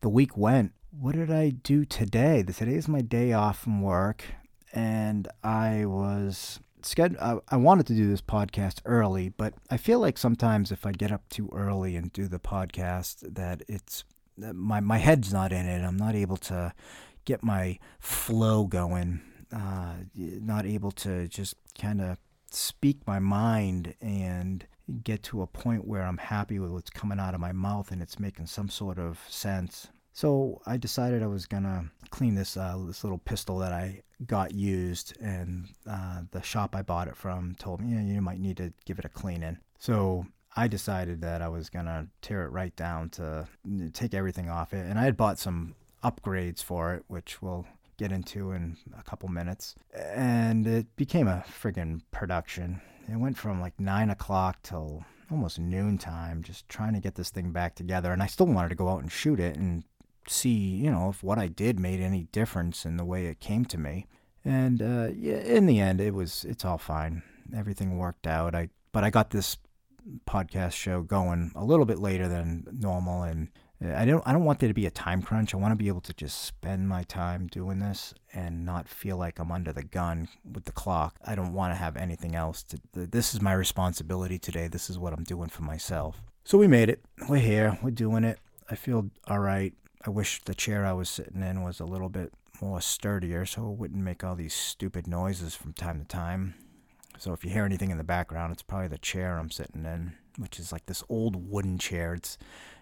the 0.00 0.08
week 0.08 0.36
went. 0.36 0.72
What 0.90 1.14
did 1.14 1.30
I 1.30 1.50
do 1.50 1.84
today? 1.84 2.42
Today 2.42 2.74
is 2.74 2.88
my 2.88 3.00
day 3.00 3.32
off 3.32 3.60
from 3.60 3.80
work, 3.80 4.24
and 4.72 5.28
I 5.44 5.84
was 5.86 6.58
scheduled. 6.82 7.42
I, 7.48 7.56
wanted 7.56 7.86
to 7.86 7.94
do 7.94 8.08
this 8.08 8.20
podcast 8.20 8.80
early, 8.84 9.28
but 9.28 9.54
I 9.70 9.76
feel 9.76 10.00
like 10.00 10.18
sometimes 10.18 10.72
if 10.72 10.84
I 10.84 10.90
get 10.90 11.12
up 11.12 11.28
too 11.28 11.48
early 11.52 11.94
and 11.94 12.12
do 12.12 12.26
the 12.26 12.40
podcast, 12.40 13.34
that 13.36 13.62
it's 13.68 14.02
my 14.36 14.80
my 14.80 14.98
head's 14.98 15.32
not 15.32 15.52
in 15.52 15.66
it. 15.66 15.80
I'm 15.84 15.96
not 15.96 16.16
able 16.16 16.38
to 16.38 16.74
get 17.24 17.44
my 17.44 17.78
flow 18.00 18.64
going. 18.64 19.20
Uh, 19.54 19.94
not 20.16 20.66
able 20.66 20.90
to 20.90 21.28
just 21.28 21.54
kind 21.80 22.00
of 22.00 22.18
speak 22.50 23.06
my 23.06 23.20
mind 23.20 23.94
and 24.00 24.66
get 25.04 25.22
to 25.22 25.42
a 25.42 25.46
point 25.46 25.86
where 25.86 26.02
I'm 26.02 26.18
happy 26.18 26.58
with 26.58 26.72
what's 26.72 26.90
coming 26.90 27.20
out 27.20 27.34
of 27.34 27.40
my 27.40 27.52
mouth 27.52 27.92
and 27.92 28.02
it's 28.02 28.18
making 28.18 28.46
some 28.46 28.68
sort 28.68 28.98
of 28.98 29.20
sense. 29.28 29.88
So 30.12 30.60
I 30.66 30.76
decided 30.76 31.22
I 31.22 31.28
was 31.28 31.46
gonna 31.46 31.90
clean 32.10 32.34
this 32.34 32.56
uh, 32.56 32.76
this 32.86 33.04
little 33.04 33.18
pistol 33.18 33.58
that 33.58 33.72
I 33.72 34.02
got 34.26 34.52
used, 34.52 35.16
and 35.20 35.68
uh, 35.88 36.22
the 36.30 36.42
shop 36.42 36.74
I 36.74 36.82
bought 36.82 37.08
it 37.08 37.16
from 37.16 37.54
told 37.58 37.80
me, 37.80 37.94
yeah, 37.94 38.02
you 38.02 38.20
might 38.20 38.40
need 38.40 38.56
to 38.58 38.72
give 38.84 38.98
it 38.98 39.04
a 39.04 39.08
cleaning. 39.08 39.58
So 39.78 40.26
I 40.56 40.68
decided 40.68 41.20
that 41.22 41.42
I 41.42 41.48
was 41.48 41.70
gonna 41.70 42.08
tear 42.22 42.44
it 42.44 42.50
right 42.50 42.74
down 42.76 43.10
to 43.10 43.46
take 43.92 44.14
everything 44.14 44.50
off 44.50 44.74
it, 44.74 44.84
and 44.86 44.98
I 44.98 45.04
had 45.04 45.16
bought 45.16 45.38
some 45.38 45.74
upgrades 46.02 46.62
for 46.62 46.94
it, 46.94 47.04
which 47.08 47.40
we'll 47.40 47.66
get 47.96 48.12
into 48.12 48.52
in 48.52 48.76
a 48.98 49.02
couple 49.02 49.28
minutes, 49.28 49.74
and 49.94 50.66
it 50.66 50.96
became 50.96 51.28
a 51.28 51.44
friggin' 51.62 52.02
production. 52.10 52.80
It 53.08 53.16
went 53.16 53.38
from 53.38 53.60
like 53.60 53.78
nine 53.78 54.10
o'clock 54.10 54.58
till 54.62 55.04
almost 55.30 55.58
noontime, 55.58 56.42
just 56.42 56.68
trying 56.68 56.94
to 56.94 57.00
get 57.00 57.14
this 57.14 57.30
thing 57.30 57.52
back 57.52 57.74
together. 57.74 58.12
And 58.12 58.22
I 58.22 58.26
still 58.26 58.46
wanted 58.46 58.70
to 58.70 58.74
go 58.74 58.88
out 58.88 59.02
and 59.02 59.10
shoot 59.10 59.38
it 59.38 59.56
and 59.56 59.84
see, 60.30 60.50
you 60.50 60.90
know, 60.90 61.10
if 61.10 61.22
what 61.22 61.38
I 61.38 61.48
did 61.48 61.78
made 61.78 62.00
any 62.00 62.24
difference 62.32 62.84
in 62.84 62.96
the 62.96 63.04
way 63.04 63.26
it 63.26 63.40
came 63.40 63.64
to 63.66 63.78
me. 63.78 64.06
And 64.44 64.80
uh, 64.80 65.08
yeah, 65.14 65.36
in 65.36 65.66
the 65.66 65.80
end, 65.80 66.00
it 66.00 66.14
was 66.14 66.44
it's 66.48 66.64
all 66.64 66.78
fine. 66.78 67.22
Everything 67.54 67.98
worked 67.98 68.26
out. 68.26 68.54
I 68.54 68.70
but 68.92 69.04
I 69.04 69.10
got 69.10 69.30
this 69.30 69.56
podcast 70.26 70.72
show 70.72 71.02
going 71.02 71.52
a 71.54 71.64
little 71.64 71.84
bit 71.84 71.98
later 71.98 72.26
than 72.26 72.66
normal, 72.72 73.22
and 73.22 73.48
I 73.82 74.04
don't 74.04 74.26
I 74.26 74.32
don't 74.32 74.44
want 74.44 74.60
there 74.60 74.68
to 74.68 74.74
be 74.74 74.86
a 74.86 74.90
time 74.90 75.20
crunch. 75.20 75.54
I 75.54 75.58
want 75.58 75.72
to 75.72 75.76
be 75.76 75.88
able 75.88 76.00
to 76.02 76.14
just 76.14 76.42
spend 76.44 76.88
my 76.88 77.02
time 77.02 77.46
doing 77.48 77.78
this 77.78 78.14
and 78.32 78.64
not 78.64 78.88
feel 78.88 79.18
like 79.18 79.38
I'm 79.38 79.52
under 79.52 79.72
the 79.72 79.82
gun 79.84 80.28
with 80.50 80.64
the 80.64 80.72
clock. 80.72 81.16
I 81.26 81.34
don't 81.34 81.52
want 81.52 81.72
to 81.72 81.76
have 81.76 81.96
anything 81.96 82.34
else 82.34 82.62
to 82.64 82.78
this 82.92 83.34
is 83.34 83.42
my 83.42 83.52
responsibility 83.52 84.38
today. 84.38 84.68
This 84.68 84.88
is 84.88 84.98
what 84.98 85.12
I'm 85.12 85.24
doing 85.24 85.48
for 85.48 85.62
myself. 85.62 86.22
So 86.44 86.56
we 86.56 86.66
made 86.66 86.88
it. 86.88 87.04
We're 87.28 87.38
here. 87.38 87.78
We're 87.82 87.90
doing 87.90 88.24
it. 88.24 88.38
I 88.70 88.74
feel 88.74 89.10
all 89.28 89.40
right. 89.40 89.74
I 90.04 90.10
wish 90.10 90.42
the 90.44 90.54
chair 90.54 90.86
I 90.86 90.92
was 90.92 91.08
sitting 91.10 91.42
in 91.42 91.62
was 91.62 91.80
a 91.80 91.84
little 91.84 92.08
bit 92.08 92.32
more 92.60 92.80
sturdier 92.80 93.46
so 93.46 93.70
it 93.70 93.78
wouldn't 93.78 94.02
make 94.02 94.24
all 94.24 94.34
these 94.34 94.54
stupid 94.54 95.06
noises 95.06 95.54
from 95.54 95.72
time 95.72 96.00
to 96.00 96.06
time. 96.06 96.54
So 97.18 97.32
if 97.32 97.44
you 97.44 97.50
hear 97.50 97.64
anything 97.64 97.90
in 97.90 97.98
the 97.98 98.04
background, 98.04 98.52
it's 98.52 98.62
probably 98.62 98.88
the 98.88 98.98
chair 98.98 99.38
I'm 99.38 99.50
sitting 99.50 99.84
in, 99.84 100.14
which 100.38 100.58
is 100.58 100.72
like 100.72 100.86
this 100.86 101.04
old 101.08 101.50
wooden 101.50 101.76
chair. 101.78 102.14
It's, 102.14 102.38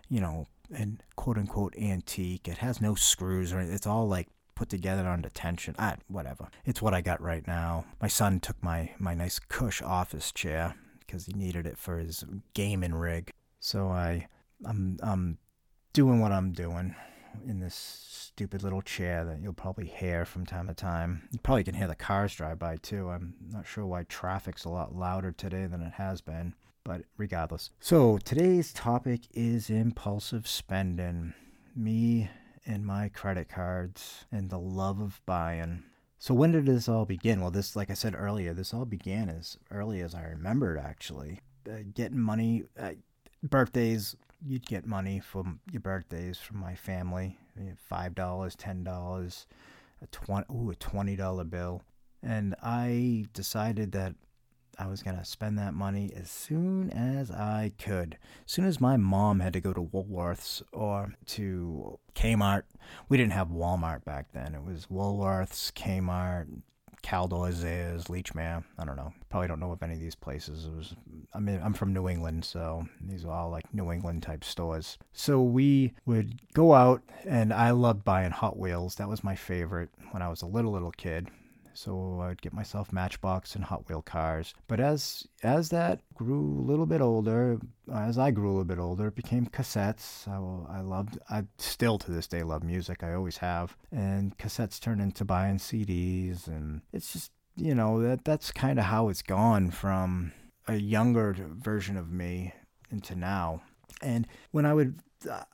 you 0.08 0.20
know, 0.20 0.46
and 0.72 1.02
quote 1.16 1.38
unquote 1.38 1.76
antique. 1.76 2.46
It 2.46 2.58
has 2.58 2.80
no 2.80 2.94
screws 2.94 3.52
or 3.52 3.60
it's 3.60 3.86
all 3.86 4.06
like 4.06 4.28
put 4.54 4.68
together 4.68 5.08
under 5.08 5.28
tension. 5.28 5.74
Ah, 5.78 5.96
whatever. 6.08 6.48
It's 6.64 6.82
what 6.82 6.94
I 6.94 7.00
got 7.00 7.20
right 7.20 7.46
now. 7.46 7.84
My 8.00 8.08
son 8.08 8.38
took 8.38 8.62
my 8.62 8.90
my 8.98 9.14
nice 9.14 9.38
cush 9.38 9.82
office 9.82 10.30
chair 10.30 10.76
because 11.00 11.26
he 11.26 11.32
needed 11.32 11.66
it 11.66 11.78
for 11.78 11.98
his 11.98 12.24
gaming 12.54 12.94
rig. 12.94 13.32
So 13.58 13.88
I 13.88 14.28
I'm 14.64 14.98
I'm 15.02 15.38
doing 15.98 16.20
what 16.20 16.30
I'm 16.30 16.52
doing 16.52 16.94
in 17.44 17.58
this 17.58 17.74
stupid 17.74 18.62
little 18.62 18.82
chair 18.82 19.24
that 19.24 19.40
you'll 19.42 19.52
probably 19.52 19.86
hear 19.86 20.24
from 20.24 20.46
time 20.46 20.68
to 20.68 20.74
time. 20.74 21.28
You 21.32 21.40
probably 21.40 21.64
can 21.64 21.74
hear 21.74 21.88
the 21.88 21.96
cars 21.96 22.32
drive 22.36 22.60
by 22.60 22.76
too. 22.76 23.08
I'm 23.08 23.34
not 23.50 23.66
sure 23.66 23.84
why 23.84 24.04
traffic's 24.04 24.64
a 24.64 24.68
lot 24.68 24.94
louder 24.94 25.32
today 25.32 25.66
than 25.66 25.82
it 25.82 25.94
has 25.94 26.20
been 26.20 26.54
but 26.84 27.02
regardless. 27.16 27.70
So 27.80 28.16
today's 28.18 28.72
topic 28.72 29.22
is 29.34 29.70
impulsive 29.70 30.46
spending. 30.46 31.34
Me 31.74 32.30
and 32.64 32.86
my 32.86 33.08
credit 33.08 33.48
cards 33.48 34.24
and 34.30 34.50
the 34.50 34.58
love 34.58 35.00
of 35.00 35.20
buying. 35.26 35.82
So 36.20 36.32
when 36.32 36.52
did 36.52 36.64
this 36.64 36.88
all 36.88 37.06
begin? 37.06 37.40
Well, 37.40 37.50
this, 37.50 37.74
like 37.74 37.90
I 37.90 37.94
said 37.94 38.14
earlier, 38.16 38.54
this 38.54 38.72
all 38.72 38.84
began 38.84 39.28
as 39.28 39.58
early 39.70 40.00
as 40.00 40.14
I 40.14 40.22
remembered. 40.22 40.78
Actually, 40.78 41.40
uh, 41.68 41.78
getting 41.92 42.20
money, 42.20 42.64
uh, 42.78 42.92
birthdays. 43.42 44.16
You'd 44.44 44.66
get 44.66 44.86
money 44.86 45.20
from 45.20 45.60
your 45.70 45.80
birthdays 45.80 46.38
from 46.38 46.58
my 46.58 46.74
family. 46.74 47.38
Five 47.76 48.14
dollars, 48.14 48.54
ten 48.54 48.84
dollars, 48.84 49.46
a 50.00 50.06
twenty, 50.06 50.46
ooh, 50.52 50.70
a 50.70 50.76
twenty 50.76 51.16
dollar 51.16 51.44
bill. 51.44 51.82
And 52.22 52.54
I 52.62 53.26
decided 53.32 53.92
that 53.92 54.14
I 54.78 54.86
was 54.86 55.02
going 55.02 55.16
to 55.16 55.24
spend 55.24 55.58
that 55.58 55.74
money 55.74 56.12
as 56.14 56.30
soon 56.30 56.90
as 56.90 57.32
I 57.32 57.72
could. 57.78 58.16
As 58.46 58.52
soon 58.52 58.64
as 58.64 58.80
my 58.80 58.96
mom 58.96 59.40
had 59.40 59.52
to 59.54 59.60
go 59.60 59.72
to 59.72 59.82
Woolworths 59.82 60.62
or 60.72 61.14
to 61.26 61.98
Kmart. 62.14 62.62
We 63.08 63.16
didn't 63.16 63.32
have 63.32 63.48
Walmart 63.48 64.04
back 64.04 64.32
then. 64.32 64.54
It 64.54 64.62
was 64.62 64.86
Woolworths, 64.86 65.72
Kmart, 65.72 66.46
Caldor, 67.08 67.50
Zayres, 67.52 68.04
Lechmere. 68.08 68.62
I 68.78 68.84
don't 68.84 68.96
know. 68.96 69.14
Probably 69.30 69.48
don't 69.48 69.60
know 69.60 69.72
of 69.72 69.82
any 69.82 69.94
of 69.94 70.00
these 70.00 70.14
places. 70.14 70.66
It 70.66 70.76
was. 70.76 70.94
I 71.32 71.40
mean, 71.40 71.58
I'm 71.64 71.72
from 71.72 71.94
New 71.94 72.08
England, 72.08 72.44
so 72.44 72.86
these 73.00 73.24
are 73.24 73.32
all 73.32 73.50
like 73.50 73.72
New 73.72 73.90
England 73.90 74.22
type 74.22 74.44
stores. 74.44 74.98
So 75.12 75.40
we 75.40 75.94
would 76.04 76.38
go 76.52 76.74
out, 76.74 77.02
and 77.24 77.52
I 77.52 77.70
loved 77.70 78.04
buying 78.04 78.32
Hot 78.32 78.58
Wheels. 78.58 78.96
That 78.96 79.08
was 79.08 79.24
my 79.24 79.34
favorite 79.34 79.88
when 80.10 80.22
I 80.22 80.28
was 80.28 80.42
a 80.42 80.46
little 80.46 80.72
little 80.72 80.92
kid 80.92 81.28
so 81.78 82.20
I'd 82.20 82.42
get 82.42 82.52
myself 82.52 82.92
Matchbox 82.92 83.54
and 83.54 83.64
Hot 83.64 83.88
Wheel 83.88 84.02
cars. 84.02 84.52
But 84.66 84.80
as 84.80 85.26
as 85.42 85.68
that 85.68 86.00
grew 86.14 86.58
a 86.58 86.66
little 86.66 86.86
bit 86.86 87.00
older, 87.00 87.58
as 87.94 88.18
I 88.18 88.32
grew 88.32 88.48
a 88.48 88.50
little 88.50 88.64
bit 88.64 88.80
older, 88.80 89.08
it 89.08 89.14
became 89.14 89.46
cassettes. 89.46 90.26
I, 90.26 90.78
I 90.78 90.80
loved, 90.80 91.18
I 91.30 91.44
still 91.58 91.96
to 91.98 92.10
this 92.10 92.26
day 92.26 92.42
love 92.42 92.64
music. 92.64 93.04
I 93.04 93.14
always 93.14 93.36
have, 93.38 93.76
and 93.92 94.36
cassettes 94.38 94.80
turned 94.80 95.00
into 95.00 95.24
buying 95.24 95.58
CDs, 95.58 96.48
and 96.48 96.82
it's 96.92 97.12
just 97.12 97.30
you 97.56 97.74
know 97.74 98.02
that 98.02 98.24
that's 98.24 98.50
kind 98.50 98.78
of 98.78 98.86
how 98.86 99.08
it's 99.08 99.22
gone 99.22 99.70
from 99.70 100.32
a 100.66 100.74
younger 100.74 101.34
version 101.38 101.96
of 101.96 102.10
me 102.10 102.54
into 102.90 103.14
now. 103.14 103.62
And 104.02 104.26
when 104.50 104.66
I 104.66 104.74
would 104.74 104.98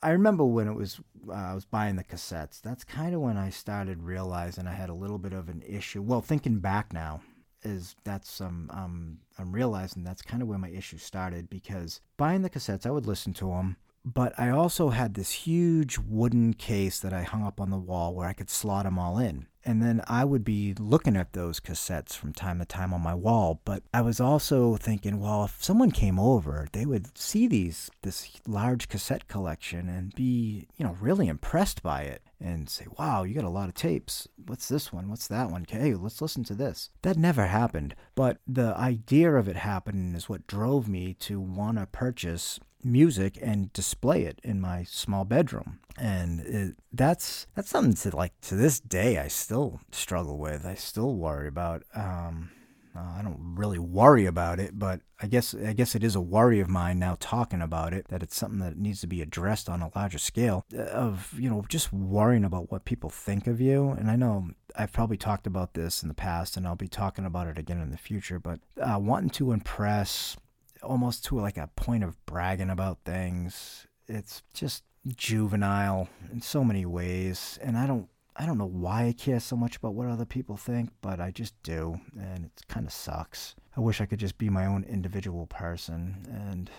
I 0.03 0.11
remember 0.11 0.45
when 0.45 0.69
it 0.69 0.75
was 0.75 1.01
uh, 1.29 1.33
I 1.33 1.55
was 1.55 1.65
buying 1.65 1.97
the 1.97 2.05
cassettes. 2.05 2.61
That's 2.61 2.85
kind 2.85 3.15
of 3.15 3.21
when 3.21 3.37
I 3.37 3.51
started 3.51 4.03
realizing 4.03 4.67
I 4.67 4.75
had 4.75 4.91
a 4.91 4.95
little 4.95 5.19
bit 5.19 5.33
of 5.33 5.49
an 5.49 5.63
issue. 5.67 6.03
Well, 6.03 6.21
thinking 6.21 6.59
back 6.59 6.93
now, 6.93 7.23
is 7.63 7.97
that's 8.05 8.41
um, 8.41 8.71
um 8.73 9.19
I'm 9.39 9.53
realizing 9.53 10.05
that's 10.05 10.23
kind 10.23 10.43
of 10.43 10.49
where 10.49 10.59
my 10.59 10.69
issue 10.69 10.99
started 10.99 11.49
because 11.49 12.01
buying 12.17 12.43
the 12.43 12.51
cassettes, 12.51 12.87
I 12.87 12.91
would 12.91 13.07
listen 13.07 13.33
to 13.35 13.47
them, 13.47 13.77
but 14.05 14.39
I 14.39 14.51
also 14.51 14.91
had 14.91 15.15
this 15.15 15.33
huge 15.33 15.99
wooden 15.99 16.55
case 16.55 17.01
that 17.01 17.13
I 17.13 17.23
hung 17.23 17.45
up 17.45 17.61
on 17.61 17.71
the 17.71 17.79
wall 17.79 18.15
where 18.15 18.29
I 18.29 18.35
could 18.35 18.51
slot 18.51 18.85
them 18.85 18.99
all 18.99 19.19
in. 19.19 19.47
And 19.67 19.83
then 19.83 20.03
I 20.07 20.25
would 20.25 20.45
be 20.45 20.75
looking 20.79 21.17
at 21.17 21.33
those 21.33 21.59
cassettes 21.59 22.15
from 22.15 22.33
time 22.33 22.59
to 22.59 22.65
time 22.65 22.93
on 22.93 23.01
my 23.01 23.15
wall. 23.15 23.61
But 23.65 23.83
I 23.93 24.03
was 24.03 24.21
also 24.21 24.77
thinking, 24.77 25.21
well, 25.21 25.45
if 25.45 25.65
someone 25.65 25.91
came 25.91 26.19
over, 26.19 26.69
they 26.73 26.85
would 26.85 27.17
see 27.17 27.47
these 27.47 27.91
this 28.03 28.31
large 28.47 28.89
cassette 28.89 29.27
collection 29.27 29.89
and 29.89 30.15
be, 30.15 30.69
you 30.77 30.85
know, 30.85 30.97
really 31.01 31.29
impressed 31.29 31.83
by 31.83 32.03
it 32.03 32.23
and 32.41 32.69
say, 32.69 32.87
wow, 32.99 33.23
you 33.23 33.35
got 33.35 33.45
a 33.45 33.49
lot 33.49 33.69
of 33.69 33.75
tapes. 33.75 34.29
What's 34.47 34.69
this 34.69 34.93
one? 34.93 35.09
What's 35.09 35.29
that 35.29 35.51
one? 35.51 35.65
Hey, 35.67 35.95
let's 35.95 36.21
listen 36.21 36.45
to 36.45 36.55
this. 36.55 36.91
That 37.03 37.17
never 37.17 37.47
happened. 37.47 37.95
But 38.15 38.39
the 38.47 38.77
idea 38.77 39.35
of 39.35 39.49
it 39.49 39.57
happening 39.57 40.15
is 40.15 40.29
what 40.29 40.47
drove 40.47 40.89
me 40.89 41.15
to 41.21 41.41
want 41.41 41.79
to 41.79 41.87
purchase 41.87 42.61
music 42.85 43.39
and 43.41 43.73
display 43.73 44.25
it 44.25 44.41
in 44.45 44.61
my 44.61 44.85
small 44.85 45.25
bedroom 45.25 45.81
and 45.97 46.41
it, 46.41 46.77
that's 46.93 47.47
that's 47.55 47.71
something 47.71 47.95
to 47.95 48.17
like 48.17 48.39
to 48.43 48.55
this 48.55 48.81
day 48.81 49.19
I 49.19 49.29
still 49.29 49.81
struggle 49.93 50.39
with. 50.39 50.65
I 50.65 50.75
still 50.75 51.15
worry 51.15 51.49
about. 51.49 51.85
Um, 51.95 52.51
uh, 52.97 53.19
I 53.19 53.23
don't 53.23 53.57
really 53.57 53.81
worry 53.81 54.25
about 54.25 54.61
it, 54.61 54.79
but 54.79 55.01
I 55.21 55.27
guess 55.27 55.53
I 55.55 55.73
guess 55.73 55.97
it 55.97 56.05
is 56.05 56.15
a 56.15 56.21
worry 56.21 56.61
of 56.61 56.69
mine 56.69 57.01
now 57.01 57.17
talking 57.19 57.61
about 57.61 57.93
it 57.93 58.07
that 58.09 58.23
it's 58.23 58.37
something 58.37 58.61
that 58.61 58.79
needs 58.79 59.01
to 59.01 59.09
be 59.09 59.21
addressed 59.21 59.69
on 59.69 59.83
a 59.83 59.91
larger 59.97 60.19
scale 60.19 60.65
uh, 60.77 60.83
of 60.83 61.33
you 61.39 61.51
know 61.51 61.65
just 61.69 61.93
worrying 61.93 62.45
about 62.45 62.71
what 62.71 62.85
people 62.85 63.11
think 63.11 63.47
of 63.47 63.61
you. 63.61 63.91
And 63.91 64.11
I 64.11 64.17
know 64.17 64.51
I've 64.77 64.93
probably 64.93 65.17
talked 65.17 65.47
about 65.47 65.75
this 65.75 66.03
in 66.03 66.09
the 66.09 66.15
past, 66.15 66.57
and 66.57 66.67
I'll 66.67 66.77
be 66.77 66.89
talking 66.89 67.25
about 67.25 67.49
it 67.49 67.59
again 67.59 67.81
in 67.81 67.91
the 67.91 67.99
future. 67.99 68.39
But 68.39 68.61
uh, 68.81 68.99
wanting 69.01 69.31
to 69.31 69.53
impress, 69.53 70.37
almost 70.85 71.25
to 71.27 71.39
like 71.39 71.57
a 71.57 71.71
point 71.77 72.05
of 72.05 72.25
bragging 72.27 72.71
about 72.71 72.99
things, 73.05 73.87
it's 74.07 74.43
just 74.53 74.85
juvenile 75.07 76.09
in 76.33 76.41
so 76.41 76.65
many 76.65 76.87
ways, 76.87 77.59
and 77.63 77.77
I 77.77 77.87
don't 77.87 78.09
I 78.37 78.47
don't 78.47 78.59
know 78.59 78.67
why 78.67 79.07
I 79.07 79.13
care 79.13 79.39
so 79.39 79.57
much 79.57 79.77
about 79.77 79.95
what 79.95 80.09
other 80.09 80.25
people 80.25 80.57
think, 80.57 80.91
but 81.01 81.21
I 81.21 81.31
just 81.31 81.55
do, 81.63 82.01
and 82.19 82.47
it 82.47 82.63
kind 82.69 82.87
of 82.87 82.93
sucks. 82.93 83.55
I 83.77 83.81
wish 83.81 84.01
I 84.01 84.07
could 84.07 84.19
just 84.19 84.39
be 84.39 84.51
my 84.51 84.67
own 84.67 84.85
individual 84.85 85.47
person, 85.47 86.27
and 86.31 86.71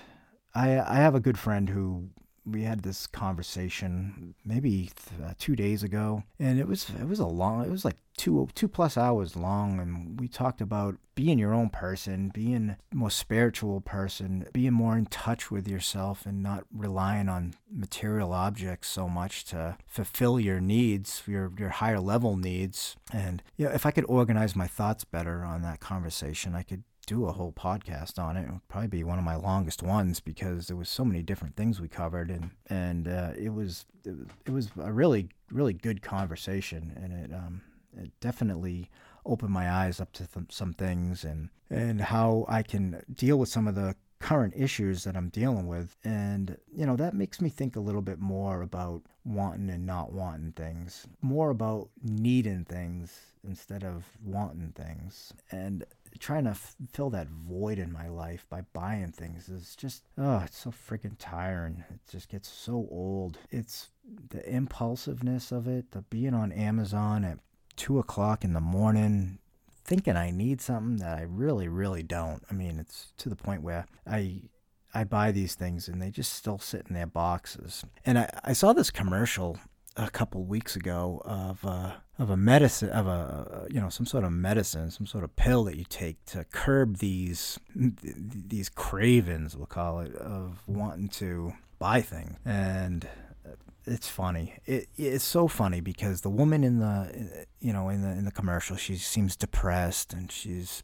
I 0.53 0.79
I 0.79 0.95
have 0.95 1.15
a 1.15 1.19
good 1.19 1.37
friend 1.37 1.69
who 1.69 2.09
we 2.45 2.63
had 2.63 2.83
this 2.83 3.07
conversation 3.07 4.35
maybe 4.45 4.89
th- 4.95 5.21
uh, 5.23 5.33
two 5.39 5.55
days 5.55 5.83
ago, 5.83 6.23
and 6.39 6.59
it 6.59 6.67
was 6.67 6.89
it 6.89 7.07
was 7.07 7.19
a 7.19 7.25
long 7.25 7.65
it 7.65 7.71
was 7.71 7.85
like 7.85 7.97
two 8.17 8.47
two 8.55 8.67
plus 8.67 8.97
hours 8.97 9.35
long, 9.35 9.79
and 9.79 10.19
we 10.19 10.27
talked 10.27 10.61
about 10.61 10.97
being 11.15 11.39
your 11.39 11.53
own 11.53 11.69
person, 11.69 12.29
being 12.33 12.75
more 12.93 13.09
spiritual 13.09 13.81
person, 13.81 14.45
being 14.53 14.73
more 14.73 14.97
in 14.97 15.05
touch 15.05 15.49
with 15.49 15.67
yourself, 15.67 16.25
and 16.25 16.43
not 16.43 16.65
relying 16.73 17.29
on 17.29 17.53
material 17.71 18.33
objects 18.33 18.89
so 18.89 19.07
much 19.07 19.45
to 19.45 19.77
fulfill 19.87 20.39
your 20.39 20.59
needs, 20.59 21.23
your 21.25 21.51
your 21.57 21.69
higher 21.69 21.99
level 21.99 22.37
needs. 22.37 22.95
And 23.11 23.41
yeah, 23.57 23.65
you 23.65 23.69
know, 23.69 23.75
if 23.75 23.85
I 23.85 23.91
could 23.91 24.05
organize 24.07 24.55
my 24.55 24.67
thoughts 24.67 25.03
better 25.03 25.43
on 25.43 25.61
that 25.63 25.79
conversation, 25.79 26.55
I 26.55 26.63
could 26.63 26.83
do 27.05 27.25
a 27.25 27.31
whole 27.31 27.51
podcast 27.51 28.19
on 28.19 28.37
it. 28.37 28.43
It 28.43 28.51
would 28.51 28.67
probably 28.67 28.87
be 28.87 29.03
one 29.03 29.17
of 29.17 29.25
my 29.25 29.35
longest 29.35 29.83
ones 29.83 30.19
because 30.19 30.67
there 30.67 30.77
was 30.77 30.89
so 30.89 31.05
many 31.05 31.21
different 31.21 31.55
things 31.55 31.79
we 31.79 31.87
covered, 31.87 32.29
and 32.29 32.51
and 32.67 33.07
uh, 33.07 33.31
it 33.37 33.53
was 33.53 33.85
it 34.05 34.51
was 34.51 34.69
a 34.81 34.91
really 34.91 35.29
really 35.51 35.73
good 35.73 36.01
conversation, 36.01 36.93
and 37.01 37.13
it 37.13 37.33
um 37.33 37.61
it 37.97 38.11
definitely 38.19 38.89
opened 39.25 39.51
my 39.51 39.71
eyes 39.71 39.99
up 39.99 40.11
to 40.13 40.27
th- 40.27 40.51
some 40.51 40.73
things 40.73 41.23
and 41.23 41.49
and 41.69 42.01
how 42.01 42.45
I 42.47 42.61
can 42.61 43.01
deal 43.13 43.37
with 43.37 43.49
some 43.49 43.67
of 43.67 43.75
the 43.75 43.95
current 44.19 44.53
issues 44.55 45.03
that 45.03 45.15
I'm 45.15 45.29
dealing 45.29 45.67
with. 45.67 45.95
And, 46.03 46.57
you 46.73 46.85
know, 46.85 46.95
that 46.95 47.13
makes 47.13 47.41
me 47.41 47.49
think 47.49 47.75
a 47.75 47.79
little 47.79 48.01
bit 48.01 48.19
more 48.19 48.61
about 48.61 49.03
wanting 49.23 49.69
and 49.69 49.85
not 49.85 50.13
wanting 50.13 50.53
things, 50.53 51.05
more 51.21 51.49
about 51.49 51.89
needing 52.01 52.65
things 52.65 53.19
instead 53.47 53.83
of 53.83 54.05
wanting 54.23 54.73
things. 54.75 55.33
And 55.51 55.85
trying 56.19 56.45
to 56.45 56.51
f- 56.51 56.75
fill 56.91 57.09
that 57.11 57.27
void 57.27 57.79
in 57.79 57.91
my 57.91 58.07
life 58.07 58.45
by 58.49 58.61
buying 58.73 59.11
things 59.11 59.49
is 59.49 59.75
just 59.75 60.03
oh 60.17 60.41
it's 60.45 60.57
so 60.57 60.71
freaking 60.71 61.15
tiring. 61.17 61.83
It 61.89 61.99
just 62.09 62.29
gets 62.29 62.49
so 62.49 62.87
old. 62.91 63.37
It's 63.51 63.89
the 64.29 64.47
impulsiveness 64.47 65.51
of 65.51 65.67
it 65.67 65.91
the 65.91 66.01
being 66.03 66.35
on 66.35 66.51
amazon 66.51 67.25
at 67.25 67.39
two 67.75 67.97
o'clock 67.97 68.43
in 68.43 68.53
the 68.53 68.61
morning 68.61 69.39
thinking 69.83 70.15
i 70.15 70.29
need 70.29 70.61
something 70.61 70.97
that 70.97 71.17
i 71.17 71.23
really 71.23 71.67
really 71.67 72.03
don't. 72.03 72.43
I 72.49 72.53
mean 72.53 72.77
it's 72.79 73.13
to 73.17 73.29
the 73.29 73.35
point 73.35 73.63
where 73.63 73.87
i 74.07 74.41
I 74.95 75.03
buy 75.03 75.33
these 75.33 75.55
things 75.55 75.89
and 75.89 76.01
they 76.01 76.09
just 76.09 76.31
still 76.31 76.57
sit 76.57 76.85
in 76.87 76.95
their 76.95 77.05
boxes. 77.05 77.83
And 78.05 78.17
I, 78.17 78.29
I 78.45 78.53
saw 78.53 78.71
this 78.71 78.89
commercial 78.89 79.59
a 79.97 80.09
couple 80.09 80.43
weeks 80.43 80.75
ago 80.75 81.21
of 81.25 81.63
a, 81.63 82.01
of 82.19 82.29
a 82.29 82.37
medicine 82.37 82.89
of 82.89 83.07
a 83.07 83.09
uh, 83.09 83.67
you 83.69 83.79
know 83.79 83.89
some 83.89 84.05
sort 84.05 84.23
of 84.23 84.31
medicine 84.31 84.91
some 84.91 85.05
sort 85.05 85.23
of 85.23 85.35
pill 85.35 85.63
that 85.63 85.77
you 85.77 85.85
take 85.87 86.23
to 86.25 86.43
curb 86.45 86.97
these 86.97 87.59
these 87.73 88.69
cravings 88.69 89.55
we'll 89.55 89.65
call 89.65 89.99
it 89.99 90.13
of 90.15 90.63
wanting 90.67 91.07
to 91.07 91.53
buy 91.79 92.01
things. 92.01 92.37
And 92.45 93.07
it's 93.85 94.07
funny. 94.07 94.55
It, 94.65 94.87
it's 94.97 95.23
so 95.23 95.47
funny 95.47 95.81
because 95.81 96.21
the 96.21 96.29
woman 96.29 96.63
in 96.63 96.79
the 96.79 97.45
you 97.59 97.73
know 97.73 97.89
in 97.89 98.01
the 98.01 98.09
in 98.09 98.25
the 98.25 98.31
commercial 98.31 98.75
she 98.75 98.95
seems 98.95 99.35
depressed 99.35 100.13
and 100.13 100.31
she's 100.31 100.83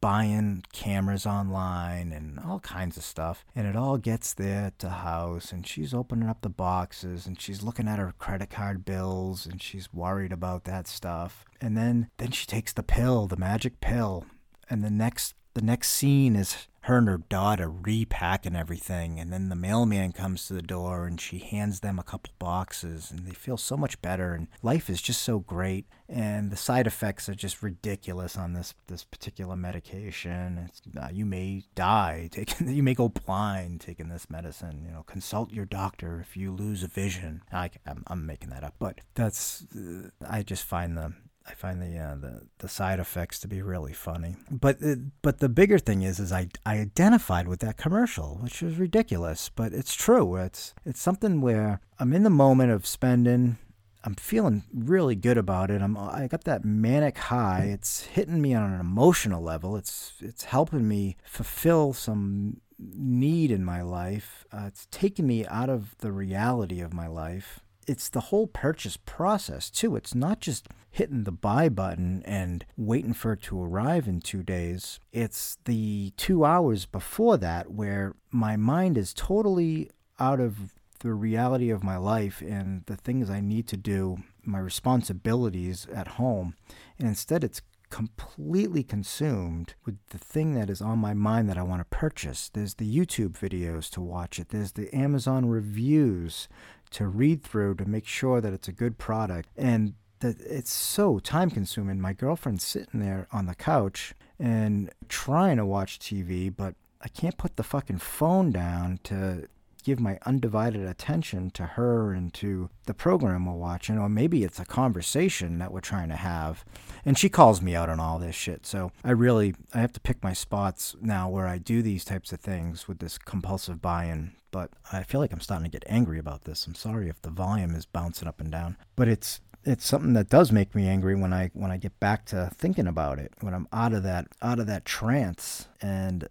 buying 0.00 0.64
cameras 0.72 1.26
online 1.26 2.12
and 2.12 2.38
all 2.38 2.60
kinds 2.60 2.96
of 2.96 3.04
stuff. 3.04 3.44
And 3.54 3.66
it 3.66 3.76
all 3.76 3.98
gets 3.98 4.34
there 4.34 4.72
to 4.78 4.88
house 4.88 5.52
and 5.52 5.66
she's 5.66 5.94
opening 5.94 6.28
up 6.28 6.42
the 6.42 6.48
boxes 6.48 7.26
and 7.26 7.40
she's 7.40 7.62
looking 7.62 7.88
at 7.88 7.98
her 7.98 8.14
credit 8.18 8.50
card 8.50 8.84
bills 8.84 9.46
and 9.46 9.62
she's 9.62 9.92
worried 9.92 10.32
about 10.32 10.64
that 10.64 10.86
stuff. 10.86 11.44
And 11.60 11.76
then 11.76 12.08
then 12.18 12.30
she 12.30 12.46
takes 12.46 12.72
the 12.72 12.82
pill, 12.82 13.26
the 13.26 13.36
magic 13.36 13.80
pill. 13.80 14.26
And 14.68 14.82
the 14.84 14.90
next 14.90 15.34
the 15.54 15.62
next 15.62 15.88
scene 15.90 16.36
is 16.36 16.68
her 16.90 16.98
and 16.98 17.06
her 17.06 17.18
daughter 17.28 17.70
repacking 17.70 18.56
everything 18.56 19.20
and 19.20 19.32
then 19.32 19.48
the 19.48 19.54
mailman 19.54 20.10
comes 20.10 20.46
to 20.46 20.52
the 20.52 20.60
door 20.60 21.06
and 21.06 21.20
she 21.20 21.38
hands 21.38 21.80
them 21.80 22.00
a 22.00 22.02
couple 22.02 22.32
boxes 22.40 23.12
and 23.12 23.20
they 23.20 23.32
feel 23.32 23.56
so 23.56 23.76
much 23.76 24.02
better 24.02 24.34
and 24.34 24.48
life 24.60 24.90
is 24.90 25.00
just 25.00 25.22
so 25.22 25.38
great 25.38 25.86
and 26.08 26.50
the 26.50 26.56
side 26.56 26.88
effects 26.88 27.28
are 27.28 27.34
just 27.36 27.62
ridiculous 27.62 28.36
on 28.36 28.54
this 28.54 28.74
this 28.88 29.04
particular 29.04 29.54
medication. 29.54 30.68
Uh, 31.00 31.08
you 31.12 31.24
may 31.24 31.62
die 31.76 32.28
taking 32.32 32.68
you 32.68 32.82
may 32.82 32.94
go 32.94 33.08
blind 33.08 33.80
taking 33.80 34.08
this 34.08 34.28
medicine 34.28 34.82
you 34.84 34.90
know 34.90 35.04
consult 35.04 35.52
your 35.52 35.66
doctor 35.66 36.18
if 36.20 36.36
you 36.36 36.50
lose 36.50 36.82
a 36.82 36.88
vision. 36.88 37.40
I, 37.52 37.70
I'm, 37.86 38.02
I'm 38.08 38.26
making 38.26 38.50
that 38.50 38.64
up 38.64 38.74
but 38.80 38.98
that's 39.14 39.64
uh, 39.76 40.08
I 40.28 40.42
just 40.42 40.64
find 40.64 40.96
the 40.96 41.12
I 41.46 41.54
find 41.54 41.80
the, 41.80 41.98
uh, 41.98 42.14
the 42.16 42.42
the 42.58 42.68
side 42.68 43.00
effects 43.00 43.38
to 43.40 43.48
be 43.48 43.62
really 43.62 43.92
funny. 43.92 44.36
But 44.50 44.82
uh, 44.84 44.96
but 45.22 45.38
the 45.38 45.48
bigger 45.48 45.78
thing 45.78 46.02
is 46.02 46.20
is 46.20 46.32
I, 46.32 46.48
I 46.64 46.78
identified 46.78 47.48
with 47.48 47.60
that 47.60 47.76
commercial, 47.76 48.38
which 48.42 48.62
was 48.62 48.76
ridiculous, 48.76 49.48
but 49.48 49.72
it's 49.72 49.94
true. 49.94 50.36
It's 50.36 50.74
it's 50.84 51.00
something 51.00 51.40
where 51.40 51.80
I'm 51.98 52.12
in 52.12 52.22
the 52.22 52.30
moment 52.30 52.72
of 52.72 52.86
spending. 52.86 53.58
I'm 54.02 54.14
feeling 54.14 54.64
really 54.72 55.14
good 55.14 55.36
about 55.36 55.70
it. 55.70 55.82
I'm 55.82 55.96
I 55.96 56.28
got 56.28 56.44
that 56.44 56.64
manic 56.64 57.18
high. 57.18 57.70
It's 57.72 58.04
hitting 58.04 58.40
me 58.40 58.54
on 58.54 58.72
an 58.72 58.80
emotional 58.80 59.42
level. 59.42 59.76
It's 59.76 60.14
it's 60.20 60.44
helping 60.44 60.86
me 60.86 61.16
fulfill 61.24 61.92
some 61.92 62.60
need 62.78 63.50
in 63.50 63.64
my 63.64 63.82
life. 63.82 64.46
Uh, 64.52 64.64
it's 64.66 64.86
taking 64.90 65.26
me 65.26 65.46
out 65.46 65.68
of 65.68 65.96
the 65.98 66.12
reality 66.12 66.80
of 66.80 66.94
my 66.94 67.06
life 67.06 67.60
it's 67.90 68.08
the 68.08 68.20
whole 68.20 68.46
purchase 68.46 68.96
process 68.96 69.68
too. 69.68 69.96
It's 69.96 70.14
not 70.14 70.38
just 70.38 70.68
hitting 70.92 71.24
the 71.24 71.32
buy 71.32 71.68
button 71.68 72.22
and 72.24 72.64
waiting 72.76 73.12
for 73.12 73.32
it 73.32 73.42
to 73.42 73.60
arrive 73.60 74.06
in 74.06 74.20
two 74.20 74.44
days. 74.44 75.00
It's 75.12 75.58
the 75.64 76.12
two 76.16 76.44
hours 76.44 76.86
before 76.86 77.36
that 77.38 77.72
where 77.72 78.14
my 78.30 78.56
mind 78.56 78.96
is 78.96 79.12
totally 79.12 79.90
out 80.20 80.38
of 80.38 80.76
the 81.00 81.12
reality 81.12 81.70
of 81.70 81.82
my 81.82 81.96
life 81.96 82.40
and 82.40 82.84
the 82.86 82.96
things 82.96 83.28
I 83.28 83.40
need 83.40 83.66
to 83.68 83.76
do, 83.76 84.18
my 84.44 84.60
responsibilities 84.60 85.88
at 85.92 86.06
home. 86.08 86.54
And 86.96 87.08
instead, 87.08 87.42
it's 87.42 87.60
completely 87.90 88.82
consumed 88.82 89.74
with 89.84 89.98
the 90.10 90.18
thing 90.18 90.54
that 90.54 90.70
is 90.70 90.80
on 90.80 90.98
my 90.98 91.12
mind 91.12 91.48
that 91.48 91.58
I 91.58 91.62
want 91.62 91.80
to 91.80 91.96
purchase. 91.96 92.48
There's 92.48 92.74
the 92.74 92.96
YouTube 92.96 93.32
videos 93.32 93.90
to 93.90 94.00
watch 94.00 94.38
it, 94.38 94.50
there's 94.50 94.72
the 94.72 94.94
Amazon 94.94 95.46
reviews 95.46 96.48
to 96.90 97.06
read 97.06 97.42
through 97.42 97.74
to 97.76 97.88
make 97.88 98.06
sure 98.06 98.40
that 98.40 98.52
it's 98.52 98.68
a 98.68 98.72
good 98.72 98.98
product. 98.98 99.48
And 99.56 99.94
that 100.20 100.40
it's 100.40 100.72
so 100.72 101.18
time 101.18 101.50
consuming. 101.50 102.00
My 102.00 102.12
girlfriend's 102.12 102.64
sitting 102.64 103.00
there 103.00 103.26
on 103.32 103.46
the 103.46 103.54
couch 103.54 104.14
and 104.38 104.90
trying 105.08 105.56
to 105.56 105.66
watch 105.66 105.98
TV, 105.98 106.54
but 106.54 106.74
I 107.02 107.08
can't 107.08 107.38
put 107.38 107.56
the 107.56 107.62
fucking 107.62 107.98
phone 107.98 108.52
down 108.52 109.00
to 109.04 109.48
give 109.80 110.00
my 110.00 110.18
undivided 110.26 110.86
attention 110.86 111.50
to 111.52 111.64
her 111.64 112.12
and 112.12 112.32
to 112.34 112.70
the 112.86 112.94
program 112.94 113.46
we're 113.46 113.54
watching, 113.54 113.98
or 113.98 114.08
maybe 114.08 114.44
it's 114.44 114.60
a 114.60 114.64
conversation 114.64 115.58
that 115.58 115.72
we're 115.72 115.80
trying 115.80 116.08
to 116.08 116.16
have. 116.16 116.64
And 117.04 117.18
she 117.18 117.28
calls 117.28 117.62
me 117.62 117.74
out 117.74 117.88
on 117.88 118.00
all 118.00 118.18
this 118.18 118.34
shit. 118.34 118.66
So 118.66 118.92
I 119.04 119.10
really 119.12 119.54
I 119.74 119.80
have 119.80 119.92
to 119.94 120.00
pick 120.00 120.22
my 120.22 120.32
spots 120.32 120.96
now 121.00 121.28
where 121.28 121.46
I 121.46 121.58
do 121.58 121.82
these 121.82 122.04
types 122.04 122.32
of 122.32 122.40
things 122.40 122.86
with 122.88 122.98
this 122.98 123.18
compulsive 123.18 123.80
buy-in 123.80 124.32
but 124.50 124.70
I 124.92 125.02
feel 125.02 125.20
like 125.20 125.32
I'm 125.32 125.40
starting 125.40 125.70
to 125.70 125.70
get 125.70 125.84
angry 125.88 126.18
about 126.18 126.42
this. 126.42 126.66
I'm 126.66 126.74
sorry 126.74 127.08
if 127.08 127.22
the 127.22 127.30
volume 127.30 127.74
is 127.74 127.86
bouncing 127.86 128.28
up 128.28 128.40
and 128.40 128.50
down, 128.50 128.76
but 128.96 129.08
it's 129.08 129.40
it's 129.64 129.86
something 129.86 130.14
that 130.14 130.28
does 130.28 130.50
make 130.50 130.74
me 130.74 130.88
angry 130.88 131.14
when 131.14 131.32
I 131.32 131.50
when 131.52 131.70
I 131.70 131.76
get 131.76 131.98
back 132.00 132.24
to 132.26 132.50
thinking 132.54 132.86
about 132.86 133.18
it. 133.18 133.32
When 133.40 133.54
I'm 133.54 133.68
out 133.72 133.92
of 133.92 134.02
that 134.04 134.28
out 134.42 134.58
of 134.58 134.66
that 134.66 134.84
trance, 134.84 135.68
and 135.80 136.28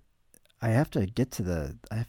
I 0.62 0.70
have 0.70 0.90
to 0.92 1.06
get 1.06 1.32
to 1.32 1.44
the 1.44 1.78
I 1.92 2.06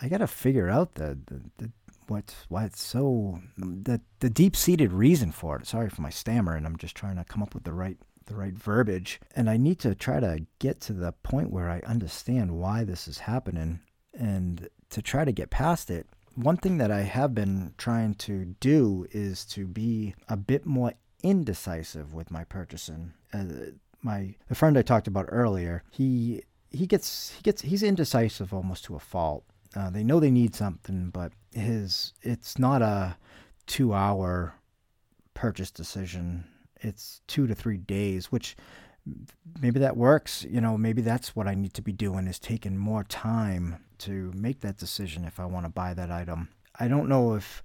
I 0.00 0.08
got 0.08 0.18
to 0.18 0.26
figure 0.26 0.68
out 0.68 0.94
the, 0.94 1.18
the, 1.26 1.40
the 1.58 1.70
what 2.06 2.34
why 2.48 2.64
it's 2.64 2.82
so 2.82 3.40
the 3.56 4.00
the 4.20 4.30
deep 4.30 4.56
seated 4.56 4.92
reason 4.92 5.32
for 5.32 5.58
it. 5.58 5.66
Sorry 5.66 5.90
for 5.90 6.02
my 6.02 6.10
stammer, 6.10 6.54
and 6.54 6.66
I'm 6.66 6.76
just 6.76 6.94
trying 6.94 7.16
to 7.16 7.24
come 7.24 7.42
up 7.42 7.54
with 7.54 7.64
the 7.64 7.72
right 7.72 7.98
the 8.26 8.34
right 8.34 8.54
verbiage. 8.54 9.20
And 9.34 9.50
I 9.50 9.56
need 9.56 9.78
to 9.80 9.94
try 9.94 10.20
to 10.20 10.46
get 10.58 10.80
to 10.82 10.92
the 10.92 11.12
point 11.12 11.50
where 11.50 11.68
I 11.68 11.80
understand 11.80 12.52
why 12.52 12.84
this 12.84 13.08
is 13.08 13.18
happening 13.18 13.80
and 14.18 14.68
to 14.90 15.02
try 15.02 15.24
to 15.24 15.32
get 15.32 15.50
past 15.50 15.90
it, 15.90 16.06
one 16.34 16.56
thing 16.56 16.78
that 16.78 16.90
I 16.90 17.00
have 17.00 17.34
been 17.34 17.74
trying 17.78 18.14
to 18.14 18.56
do 18.60 19.06
is 19.10 19.44
to 19.46 19.66
be 19.66 20.14
a 20.28 20.36
bit 20.36 20.66
more 20.66 20.94
indecisive 21.22 22.14
with 22.14 22.30
my 22.30 22.44
purchasing. 22.44 23.12
Uh, 23.32 23.72
my 24.02 24.34
the 24.48 24.54
friend 24.54 24.78
I 24.78 24.82
talked 24.82 25.08
about 25.08 25.26
earlier, 25.28 25.82
he 25.90 26.42
he 26.70 26.86
gets 26.86 27.30
he 27.30 27.42
gets 27.42 27.62
he's 27.62 27.82
indecisive 27.82 28.54
almost 28.54 28.84
to 28.84 28.94
a 28.94 29.00
fault. 29.00 29.44
Uh, 29.76 29.90
they 29.90 30.02
know 30.02 30.20
they 30.20 30.30
need 30.30 30.54
something, 30.54 31.10
but 31.10 31.32
his 31.52 32.12
it's 32.22 32.58
not 32.58 32.82
a 32.82 33.16
two 33.66 33.92
hour 33.92 34.54
purchase 35.34 35.70
decision. 35.70 36.44
It's 36.80 37.20
two 37.26 37.46
to 37.46 37.54
three 37.54 37.76
days, 37.76 38.32
which 38.32 38.56
maybe 39.60 39.80
that 39.80 39.96
works. 39.96 40.44
You 40.48 40.60
know, 40.60 40.76
maybe 40.78 41.02
that's 41.02 41.34
what 41.34 41.46
I 41.46 41.54
need 41.54 41.74
to 41.74 41.82
be 41.82 41.92
doing 41.92 42.26
is 42.26 42.38
taking 42.38 42.76
more 42.76 43.04
time 43.04 43.84
to 43.98 44.32
make 44.34 44.60
that 44.60 44.78
decision 44.78 45.24
if 45.24 45.40
I 45.40 45.44
want 45.44 45.66
to 45.66 45.70
buy 45.70 45.94
that 45.94 46.10
item. 46.10 46.48
I 46.78 46.88
don't 46.88 47.08
know 47.08 47.34
if 47.34 47.62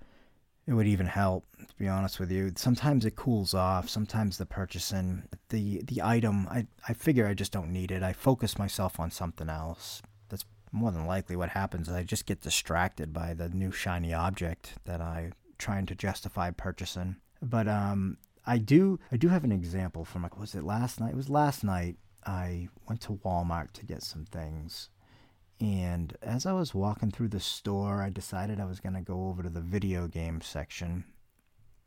it 0.66 0.74
would 0.74 0.88
even 0.88 1.06
help, 1.06 1.46
to 1.60 1.76
be 1.78 1.88
honest 1.88 2.20
with 2.20 2.32
you. 2.32 2.52
Sometimes 2.56 3.06
it 3.06 3.16
cools 3.16 3.54
off. 3.54 3.89
Sometimes 3.89 4.38
the 4.38 4.46
purchasing, 4.46 5.24
the 5.50 5.82
the 5.86 6.02
item, 6.02 6.48
I, 6.50 6.68
I 6.88 6.94
figure 6.94 7.28
I 7.28 7.34
just 7.34 7.52
don't 7.52 7.72
need 7.72 7.92
it. 7.92 8.02
I 8.04 8.13
focus 8.13 8.58
myself 8.58 9.00
on 9.00 9.12
something 9.12 9.50
else. 9.50 10.02
More 10.74 10.92
than 10.92 11.06
likely 11.06 11.38
what 11.38 11.50
happens. 11.50 11.88
Is 11.88 11.94
I 11.94 12.04
just 12.04 12.26
get 12.26 12.42
distracted 12.42 13.14
by 13.14 13.34
the 13.34 13.48
new 13.48 13.72
shiny 13.72 14.14
object 14.14 14.74
that 14.84 15.00
I'm 15.00 15.34
trying 15.58 15.86
to 15.86 15.96
justify 15.96 16.52
purchasing. 16.52 17.16
But 17.42 17.70
um, 17.70 18.18
I 18.46 18.58
do 18.58 19.00
I 19.12 19.18
do 19.18 19.30
have 19.30 19.44
an 19.44 19.52
example 19.52 20.04
from 20.04 20.24
like 20.24 20.38
was 20.38 20.56
it 20.56 20.64
last 20.64 21.00
night? 21.00 21.12
It 21.12 21.16
was 21.16 21.30
last 21.30 21.64
night. 21.64 21.98
I 22.26 22.68
went 22.88 23.02
to 23.02 23.20
Walmart 23.24 23.72
to 23.74 23.86
get 23.86 24.04
some 24.04 24.26
things. 24.26 24.90
And 25.60 26.18
as 26.22 26.46
I 26.46 26.54
was 26.54 26.74
walking 26.74 27.12
through 27.12 27.30
the 27.30 27.40
store, 27.40 28.02
I 28.02 28.10
decided 28.10 28.60
I 28.60 28.66
was 28.66 28.80
going 28.80 28.96
to 28.96 29.02
go 29.02 29.28
over 29.28 29.44
to 29.44 29.50
the 29.50 29.62
video 29.62 30.08
game 30.08 30.42
section. 30.42 31.06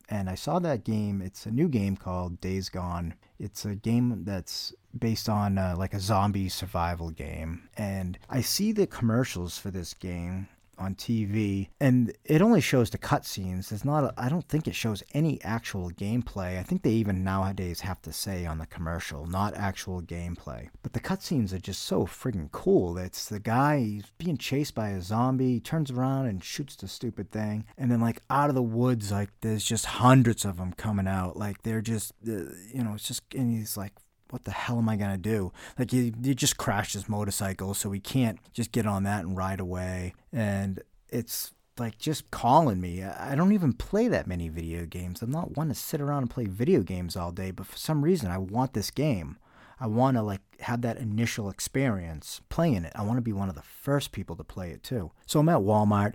And 0.08 0.30
I 0.30 0.36
saw 0.36 0.58
that 0.60 0.84
game. 0.84 1.20
It's 1.20 1.46
a 1.46 1.50
new 1.50 1.68
game 1.68 1.96
called 1.96 2.40
Days 2.40 2.68
Gone. 2.68 3.14
It's 3.38 3.64
a 3.64 3.74
game 3.74 4.22
that's 4.24 4.72
based 4.96 5.28
on 5.28 5.58
uh, 5.58 5.74
like 5.76 5.94
a 5.94 6.00
zombie 6.00 6.48
survival 6.48 7.10
game. 7.10 7.68
And 7.76 8.18
I 8.30 8.40
see 8.40 8.72
the 8.72 8.86
commercials 8.86 9.58
for 9.58 9.70
this 9.70 9.94
game 9.94 10.48
on 10.78 10.94
TV, 10.94 11.68
and 11.80 12.12
it 12.24 12.42
only 12.42 12.60
shows 12.60 12.90
the 12.90 12.98
cutscenes. 12.98 13.72
It's 13.72 13.84
not. 13.84 14.12
I 14.16 14.28
don't 14.28 14.48
think 14.48 14.66
it 14.66 14.74
shows 14.74 15.02
any 15.12 15.42
actual 15.42 15.90
gameplay. 15.90 16.58
I 16.58 16.62
think 16.62 16.82
they 16.82 16.90
even 16.90 17.24
nowadays 17.24 17.80
have 17.80 18.02
to 18.02 18.12
say 18.12 18.46
on 18.46 18.58
the 18.58 18.66
commercial, 18.66 19.26
not 19.26 19.54
actual 19.54 20.02
gameplay. 20.02 20.68
But 20.82 20.92
the 20.92 21.00
cutscenes 21.00 21.52
are 21.52 21.58
just 21.58 21.82
so 21.82 22.06
friggin' 22.06 22.50
cool. 22.52 22.98
It's 22.98 23.28
the 23.28 23.40
guy 23.40 24.00
being 24.18 24.36
chased 24.36 24.74
by 24.74 24.90
a 24.90 25.02
zombie, 25.02 25.54
he 25.54 25.60
turns 25.60 25.90
around 25.90 26.26
and 26.26 26.42
shoots 26.42 26.76
the 26.76 26.88
stupid 26.88 27.30
thing, 27.30 27.66
and 27.78 27.90
then 27.90 28.00
like 28.00 28.22
out 28.30 28.48
of 28.48 28.54
the 28.54 28.62
woods, 28.62 29.12
like 29.12 29.30
there's 29.40 29.64
just 29.64 29.86
hundreds 29.86 30.44
of 30.44 30.56
them 30.56 30.72
coming 30.72 31.08
out. 31.08 31.36
Like 31.36 31.62
they're 31.62 31.80
just, 31.80 32.12
uh, 32.26 32.52
you 32.72 32.82
know, 32.82 32.94
it's 32.94 33.08
just, 33.08 33.22
and 33.34 33.50
he's 33.50 33.76
like 33.76 33.92
what 34.30 34.44
the 34.44 34.50
hell 34.50 34.78
am 34.78 34.88
I 34.88 34.96
gonna 34.96 35.18
do? 35.18 35.52
Like 35.78 35.90
he, 35.90 36.12
he 36.22 36.34
just 36.34 36.56
crashed 36.56 36.94
his 36.94 37.08
motorcycle, 37.08 37.74
so 37.74 37.90
he 37.92 38.00
can't 38.00 38.38
just 38.52 38.72
get 38.72 38.86
on 38.86 39.04
that 39.04 39.24
and 39.24 39.36
ride 39.36 39.60
away. 39.60 40.14
And 40.32 40.82
it's 41.08 41.52
like 41.78 41.98
just 41.98 42.30
calling 42.30 42.80
me. 42.80 43.02
I 43.02 43.34
don't 43.34 43.52
even 43.52 43.72
play 43.72 44.08
that 44.08 44.26
many 44.26 44.48
video 44.48 44.86
games. 44.86 45.22
I'm 45.22 45.30
not 45.30 45.56
one 45.56 45.68
to 45.68 45.74
sit 45.74 46.00
around 46.00 46.22
and 46.22 46.30
play 46.30 46.46
video 46.46 46.82
games 46.82 47.16
all 47.16 47.32
day, 47.32 47.50
but 47.50 47.66
for 47.66 47.76
some 47.76 48.02
reason 48.02 48.30
I 48.30 48.38
want 48.38 48.72
this 48.72 48.90
game. 48.90 49.38
I 49.78 49.86
want 49.86 50.16
to 50.16 50.22
like 50.22 50.40
have 50.60 50.80
that 50.82 50.96
initial 50.96 51.50
experience 51.50 52.40
playing 52.48 52.84
it. 52.84 52.92
I 52.94 53.02
want 53.02 53.18
to 53.18 53.22
be 53.22 53.34
one 53.34 53.50
of 53.50 53.54
the 53.54 53.62
first 53.62 54.10
people 54.10 54.34
to 54.36 54.44
play 54.44 54.70
it 54.70 54.82
too. 54.82 55.12
So 55.26 55.38
I'm 55.38 55.50
at 55.50 55.58
Walmart 55.58 56.14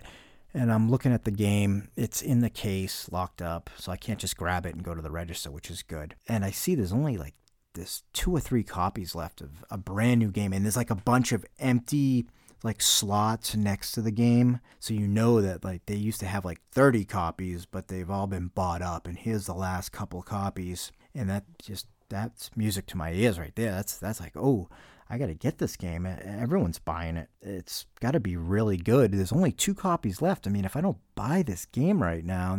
and 0.52 0.72
I'm 0.72 0.90
looking 0.90 1.12
at 1.12 1.24
the 1.24 1.30
game. 1.30 1.88
It's 1.96 2.22
in 2.22 2.40
the 2.40 2.50
case, 2.50 3.08
locked 3.12 3.40
up, 3.40 3.70
so 3.78 3.92
I 3.92 3.96
can't 3.96 4.18
just 4.18 4.36
grab 4.36 4.66
it 4.66 4.74
and 4.74 4.82
go 4.82 4.94
to 4.94 5.02
the 5.02 5.12
register, 5.12 5.50
which 5.50 5.70
is 5.70 5.82
good. 5.82 6.16
And 6.28 6.44
I 6.44 6.50
see 6.50 6.74
there's 6.74 6.92
only 6.92 7.16
like 7.16 7.34
this 7.74 8.02
two 8.12 8.34
or 8.34 8.40
three 8.40 8.62
copies 8.62 9.14
left 9.14 9.40
of 9.40 9.64
a 9.70 9.78
brand 9.78 10.20
new 10.20 10.30
game, 10.30 10.52
and 10.52 10.64
there's 10.64 10.76
like 10.76 10.90
a 10.90 10.94
bunch 10.94 11.32
of 11.32 11.44
empty 11.58 12.26
like 12.64 12.80
slots 12.80 13.56
next 13.56 13.92
to 13.92 14.02
the 14.02 14.10
game. 14.10 14.60
So 14.78 14.94
you 14.94 15.08
know 15.08 15.40
that 15.40 15.64
like 15.64 15.86
they 15.86 15.96
used 15.96 16.20
to 16.20 16.26
have 16.26 16.44
like 16.44 16.60
30 16.70 17.04
copies, 17.04 17.66
but 17.66 17.88
they've 17.88 18.10
all 18.10 18.26
been 18.26 18.48
bought 18.48 18.82
up 18.82 19.08
and 19.08 19.18
here's 19.18 19.46
the 19.46 19.54
last 19.54 19.90
couple 19.90 20.22
copies. 20.22 20.92
And 21.14 21.28
that 21.28 21.44
just 21.58 21.88
that's 22.08 22.50
music 22.56 22.86
to 22.86 22.96
my 22.96 23.12
ears 23.12 23.38
right 23.38 23.54
there. 23.56 23.72
That's 23.72 23.98
that's 23.98 24.20
like, 24.20 24.36
"Oh, 24.36 24.68
I 25.12 25.18
got 25.18 25.26
to 25.26 25.34
get 25.34 25.58
this 25.58 25.76
game. 25.76 26.06
Everyone's 26.06 26.78
buying 26.78 27.18
it. 27.18 27.28
It's 27.42 27.84
got 28.00 28.12
to 28.12 28.20
be 28.20 28.36
really 28.36 28.78
good. 28.78 29.12
There's 29.12 29.32
only 29.32 29.52
two 29.52 29.74
copies 29.74 30.22
left. 30.22 30.46
I 30.46 30.50
mean, 30.50 30.64
if 30.64 30.74
I 30.74 30.80
don't 30.80 30.96
buy 31.14 31.42
this 31.42 31.66
game 31.66 32.02
right 32.02 32.24
now, 32.24 32.58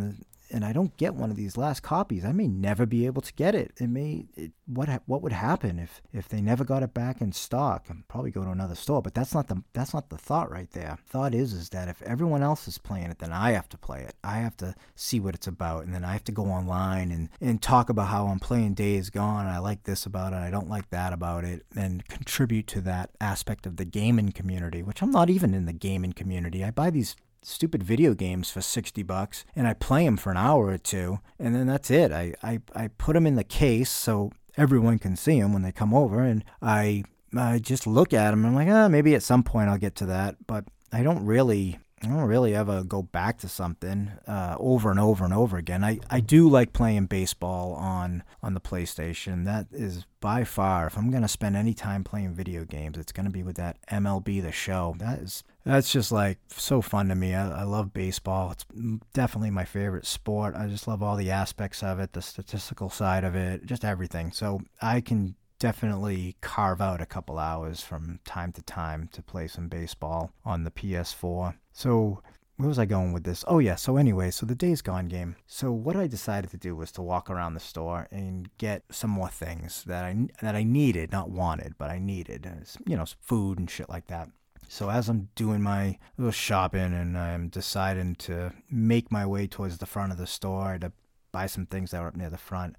and 0.54 0.64
I 0.64 0.72
don't 0.72 0.96
get 0.98 1.16
one 1.16 1.32
of 1.32 1.36
these 1.36 1.58
last 1.58 1.82
copies, 1.82 2.24
I 2.24 2.32
may 2.32 2.48
never 2.48 2.86
be 2.86 3.06
able 3.08 3.24
to 3.24 3.34
get 3.34 3.56
it. 3.56 3.74
It 3.78 3.90
may 3.90 4.28
it, 4.36 4.52
what 4.68 5.02
what 5.08 5.22
would 5.24 5.32
happen 5.32 5.80
if 5.80 6.02
if 6.14 6.30
they 6.30 6.42
never 6.42 6.64
got 6.64 6.84
it 6.84 6.94
back 6.94 7.20
in 7.22 7.32
stock? 7.32 7.88
I'd 7.90 8.08
probably 8.08 8.30
go 8.30 8.44
to 8.44 8.52
another 8.52 8.76
store. 8.76 9.02
But 9.02 9.16
that's 9.16 9.34
not 9.34 9.48
the 9.48 9.64
that's 9.74 9.94
not 9.94 10.10
the 10.10 10.18
thought 10.18 10.52
right 10.52 10.70
there. 10.72 11.00
Thought 11.08 11.34
is 11.34 11.54
is 11.54 11.70
that 11.70 11.90
if 11.90 12.02
everyone 12.04 12.44
else 12.44 12.68
is 12.68 12.78
playing 12.78 13.10
it, 13.10 13.20
then 13.20 13.34
I 13.34 13.52
have 13.52 13.68
to 13.70 13.78
play 13.78 14.02
it. 14.02 14.16
I 14.24 14.38
have 14.38 14.56
to 14.58 14.76
see 14.96 15.20
what 15.20 15.36
it's 15.36 15.48
about, 15.48 15.86
and 15.86 15.94
then 15.94 16.06
I 16.06 16.14
have 16.14 16.24
to 16.26 16.32
go 16.32 16.46
online 16.46 17.12
and 17.12 17.30
and 17.42 17.62
talk 17.62 17.90
about 17.90 18.10
how 18.10 18.28
I'm 18.28 18.40
playing 18.40 18.76
Days 18.76 19.10
Gone. 19.10 19.48
I 19.48 19.58
like 19.58 19.84
this 19.84 20.06
about 20.06 20.34
it. 20.34 20.38
I 20.38 20.52
don't 20.52 20.70
like 20.70 20.92
that 20.92 21.14
about 21.14 21.44
it, 21.44 21.66
and 21.76 22.08
contribute 22.08 22.68
to 22.68 22.82
that 22.82 23.10
aspect 23.20 23.66
of 23.66 23.78
the 23.78 23.86
gaming 23.86 24.32
community, 24.32 24.84
which 24.84 25.02
I'm 25.02 25.12
not 25.12 25.32
even 25.32 25.56
in 25.56 25.66
the 25.66 25.74
gaming 25.74 26.14
community. 26.14 26.64
I 26.64 26.70
buy 26.70 26.92
these 26.92 27.16
stupid 27.46 27.84
video 27.84 28.14
games 28.14 28.50
for 28.50 28.62
60 28.62 29.04
bucks 29.04 29.46
and 29.56 29.68
I 29.68 29.74
play 29.74 30.06
them 30.06 30.18
for 30.18 30.32
an 30.32 30.38
hour 30.38 30.68
or 30.68 30.78
two 30.78 31.20
and 31.40 31.56
then 31.56 31.68
that's 31.68 31.92
it. 31.92 32.12
I, 32.12 32.34
I, 32.44 32.60
I 32.76 32.88
put 32.90 33.14
them 33.14 33.28
in 33.28 33.36
the 33.36 33.44
case 33.44 33.90
so 33.90 34.32
everyone 34.58 35.00
can 35.00 35.16
see 35.16 35.40
them 35.40 35.54
when 35.54 35.62
they 35.62 35.72
come 35.72 35.94
over 35.94 36.22
and 36.22 36.44
I, 36.62 37.04
I 37.36 37.60
just 37.60 37.88
look 37.88 38.14
at 38.14 38.32
them 38.32 38.46
I'm 38.46 38.56
like, 38.56 38.68
ah, 38.70 38.88
maybe 38.88 39.16
at 39.16 39.24
some 39.24 39.44
point 39.44 39.70
I'll 39.70 39.78
get 39.78 39.96
to 39.96 40.06
that. 40.08 40.36
But 40.48 40.66
I 40.92 41.04
don't 41.04 41.26
really 41.26 41.80
I 42.04 42.08
don't 42.08 42.24
really 42.24 42.54
ever 42.54 42.84
go 42.84 43.02
back 43.02 43.38
to 43.40 43.48
something 43.48 44.12
uh, 44.28 44.58
over 44.60 44.92
and 44.92 45.00
over 45.00 45.24
and 45.24 45.34
over 45.34 45.56
again. 45.56 45.86
I, 45.86 46.00
I 46.10 46.20
do 46.20 46.50
like 46.50 46.74
playing 46.74 47.06
baseball 47.06 47.74
on 47.76 48.24
on 48.42 48.54
the 48.54 48.60
PlayStation. 48.60 49.46
That 49.46 49.68
is 49.72 50.06
by 50.20 50.44
far, 50.44 50.86
if 50.86 50.98
I'm 50.98 51.12
gonna 51.12 51.30
spend 51.30 51.56
any 51.56 51.74
time 51.74 52.04
playing 52.04 52.34
video 52.34 52.66
games, 52.66 52.98
it's 52.98 53.14
gonna 53.14 53.30
be 53.30 53.44
with 53.44 53.56
that 53.56 53.78
MLB 53.90 54.42
The 54.42 54.52
Show. 54.52 54.96
That 55.00 55.20
is 55.20 55.46
that's 55.66 55.92
just 55.92 56.12
like 56.12 56.40
so 56.50 56.82
fun 56.82 57.08
to 57.10 57.16
me. 57.16 57.34
I, 57.34 57.62
I 57.62 57.64
love 57.64 57.94
baseball. 57.94 58.52
It's 58.52 58.66
definitely 59.14 59.52
my 59.52 59.66
favorite 59.66 60.06
sport. 60.06 60.56
I 60.56 60.68
just 60.68 60.88
love 60.88 61.02
all 61.02 61.16
the 61.16 61.32
aspects 61.32 61.82
of 61.84 62.00
it, 62.00 62.14
the 62.14 62.22
statistical 62.22 62.90
side 62.90 63.24
of 63.24 63.36
it, 63.36 63.66
just 63.66 63.86
everything. 63.86 64.32
So 64.32 64.62
I 64.82 65.02
can 65.02 65.36
definitely 65.64 66.36
carve 66.42 66.82
out 66.82 67.00
a 67.00 67.06
couple 67.06 67.40
hours 67.40 67.80
from 67.80 68.20
time 68.26 68.52
to 68.52 68.62
time 68.64 69.10
to 69.14 69.22
play 69.22 69.48
some 69.48 69.70
baseball 69.70 70.34
on 70.44 70.66
the 70.66 70.72
PS4. 70.72 71.56
So, 71.72 72.22
where 72.58 72.68
was 72.68 72.78
I 72.78 72.86
going 72.86 73.14
with 73.14 73.24
this? 73.24 73.46
Oh, 73.48 73.60
yeah. 73.60 73.76
So, 73.76 73.96
anyway, 73.96 74.30
so 74.30 74.46
the 74.46 74.56
Days 74.56 74.82
Gone 74.82 75.08
game. 75.08 75.38
So, 75.48 75.72
what 75.72 75.96
I 75.96 76.06
decided 76.06 76.52
to 76.52 76.58
do 76.58 76.76
was 76.76 76.92
to 76.92 77.02
walk 77.02 77.30
around 77.30 77.54
the 77.54 77.62
store 77.62 78.10
and 78.12 78.50
get 78.58 78.84
some 78.92 79.10
more 79.10 79.30
things 79.30 79.86
that 79.86 80.04
I, 80.04 80.28
that 80.42 80.54
I 80.54 80.64
needed, 80.64 81.14
not 81.14 81.30
wanted, 81.30 81.76
but 81.78 81.90
I 81.90 81.98
needed. 81.98 82.46
You 82.86 82.98
know, 82.98 83.06
food 83.22 83.58
and 83.58 83.70
shit 83.70 83.88
like 83.88 84.08
that. 84.08 84.28
So 84.74 84.90
as 84.90 85.08
I'm 85.08 85.30
doing 85.36 85.62
my 85.62 86.00
little 86.18 86.32
shopping 86.32 86.96
and 86.96 87.16
I'm 87.16 87.50
deciding 87.50 88.16
to 88.16 88.54
make 88.72 89.12
my 89.12 89.24
way 89.24 89.46
towards 89.46 89.78
the 89.78 89.86
front 89.86 90.12
of 90.12 90.18
the 90.18 90.26
store 90.26 90.80
to 90.80 90.92
buy 91.32 91.46
some 91.46 91.68
things 91.68 91.92
that 91.92 92.02
were 92.02 92.08
up 92.08 92.16
near 92.16 92.32
the 92.32 92.40
front, 92.40 92.76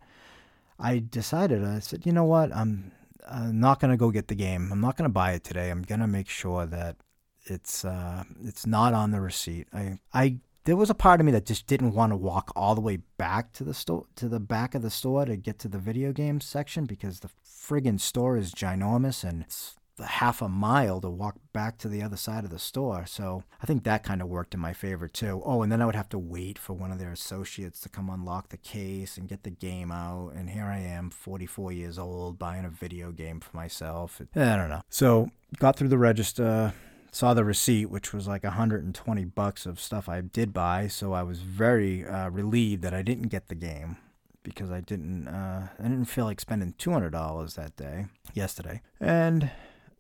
I 0.77 0.99
decided, 0.99 1.65
I 1.65 1.79
said, 1.79 2.05
you 2.05 2.11
know 2.11 2.25
what, 2.25 2.53
I'm, 2.53 2.91
I'm 3.29 3.61
not 3.61 3.79
going 3.79 3.93
to 3.93 3.97
go 3.97 4.11
get 4.11 4.27
the 4.27 4.35
game. 4.35 4.73
I'm 4.73 4.81
not 4.81 4.97
going 4.97 5.09
to 5.09 5.13
buy 5.13 5.35
it 5.35 5.45
today. 5.45 5.71
I'm 5.71 5.83
going 5.83 6.01
to 6.01 6.09
make 6.09 6.29
sure 6.29 6.67
that 6.67 6.97
it's 7.45 7.85
uh, 7.85 8.25
it's 8.43 8.67
not 8.67 8.93
on 8.93 9.13
the 9.13 9.21
receipt. 9.21 9.69
I 9.73 10.01
I 10.13 10.39
there 10.65 10.77
was 10.77 10.91
a 10.91 10.95
part 10.95 11.21
of 11.21 11.27
me 11.27 11.33
that 11.33 11.47
just 11.47 11.69
didn't 11.69 11.95
want 11.95 12.11
to 12.11 12.17
walk 12.17 12.51
all 12.57 12.75
the 12.75 12.81
way 12.81 12.99
back 13.19 13.53
to 13.53 13.63
the 13.63 13.75
store 13.75 14.07
to 14.17 14.29
the 14.29 14.41
back 14.41 14.75
of 14.75 14.83
the 14.83 14.91
store 14.91 15.27
to 15.27 15.37
get 15.37 15.61
to 15.61 15.69
the 15.69 15.79
video 15.79 16.11
game 16.13 16.41
section 16.41 16.87
because 16.87 17.21
the 17.21 17.31
friggin' 17.47 18.01
store 18.01 18.37
is 18.37 18.53
ginormous 18.53 19.23
and 19.23 19.43
it's 19.43 19.77
half 20.03 20.43
a 20.43 20.49
mile 20.49 21.01
to 21.01 21.09
walk 21.09 21.37
back 21.53 21.79
to 21.79 21.89
the 21.89 22.03
other 22.03 22.17
side 22.17 22.45
of 22.45 22.51
the 22.51 22.59
store. 22.59 23.07
So 23.07 23.45
I 23.63 23.67
think 23.67 23.85
that 23.85 24.03
kind 24.03 24.21
of 24.21 24.29
worked 24.29 24.55
in 24.55 24.61
my 24.61 24.73
favor 24.73 25.09
too. 25.09 25.43
Oh, 25.45 25.63
and 25.63 25.71
then 25.71 25.81
I 25.81 25.87
would 25.87 25.95
have 25.95 26.09
to 26.11 26.19
wait 26.19 26.59
for 26.59 26.73
one 26.73 26.91
of 26.91 26.99
their 26.99 27.13
associates 27.13 27.81
to 27.81 27.89
come 27.89 28.11
unlock 28.11 28.49
the 28.49 28.57
case 28.57 29.17
and 29.17 29.29
get 29.29 29.45
the 29.45 29.51
game 29.51 29.93
out. 29.93 30.33
And 30.35 30.51
here 30.51 30.65
I 30.65 30.79
am, 30.79 31.11
44 31.11 31.73
years 31.73 31.99
old, 31.99 32.39
buying 32.39 32.65
a 32.65 32.71
video 32.71 33.13
game 33.13 33.41
for 33.41 33.57
myself. 33.57 34.21
I 34.35 34.57
don't 34.57 34.71
know. 34.71 34.83
So 34.89 35.31
got 35.59 35.77
through 35.77 35.89
the 35.89 35.99
register. 35.99 36.73
Saw 37.13 37.33
the 37.33 37.45
receipt, 37.45 37.87
which 37.87 38.13
was 38.13 38.27
like 38.27 38.43
120 38.43 39.25
bucks 39.27 39.67
of 39.67 39.79
stuff 39.79 40.09
I 40.09 40.21
did 40.21 40.53
buy, 40.53 40.89
so 40.89 41.13
I 41.13 41.23
was 41.23 41.43
very 41.43 42.05
uh, 42.05 42.29
relieved 42.29 42.83
that 42.83 42.93
I 42.93 43.03
didn't 43.03 43.29
get 43.29 43.47
the 43.47 43.55
game 43.55 43.99
because 44.43 44.71
I 44.71 44.81
didn't 44.81 45.27
uh, 45.27 45.69
I 45.79 45.83
didn't 45.83 46.05
feel 46.05 46.27
like 46.27 46.41
spending 46.41 46.75
two 46.79 46.93
hundred 46.93 47.11
dollars 47.11 47.55
that 47.55 47.77
day 47.77 48.07
yesterday. 48.35 48.83
And 49.01 49.51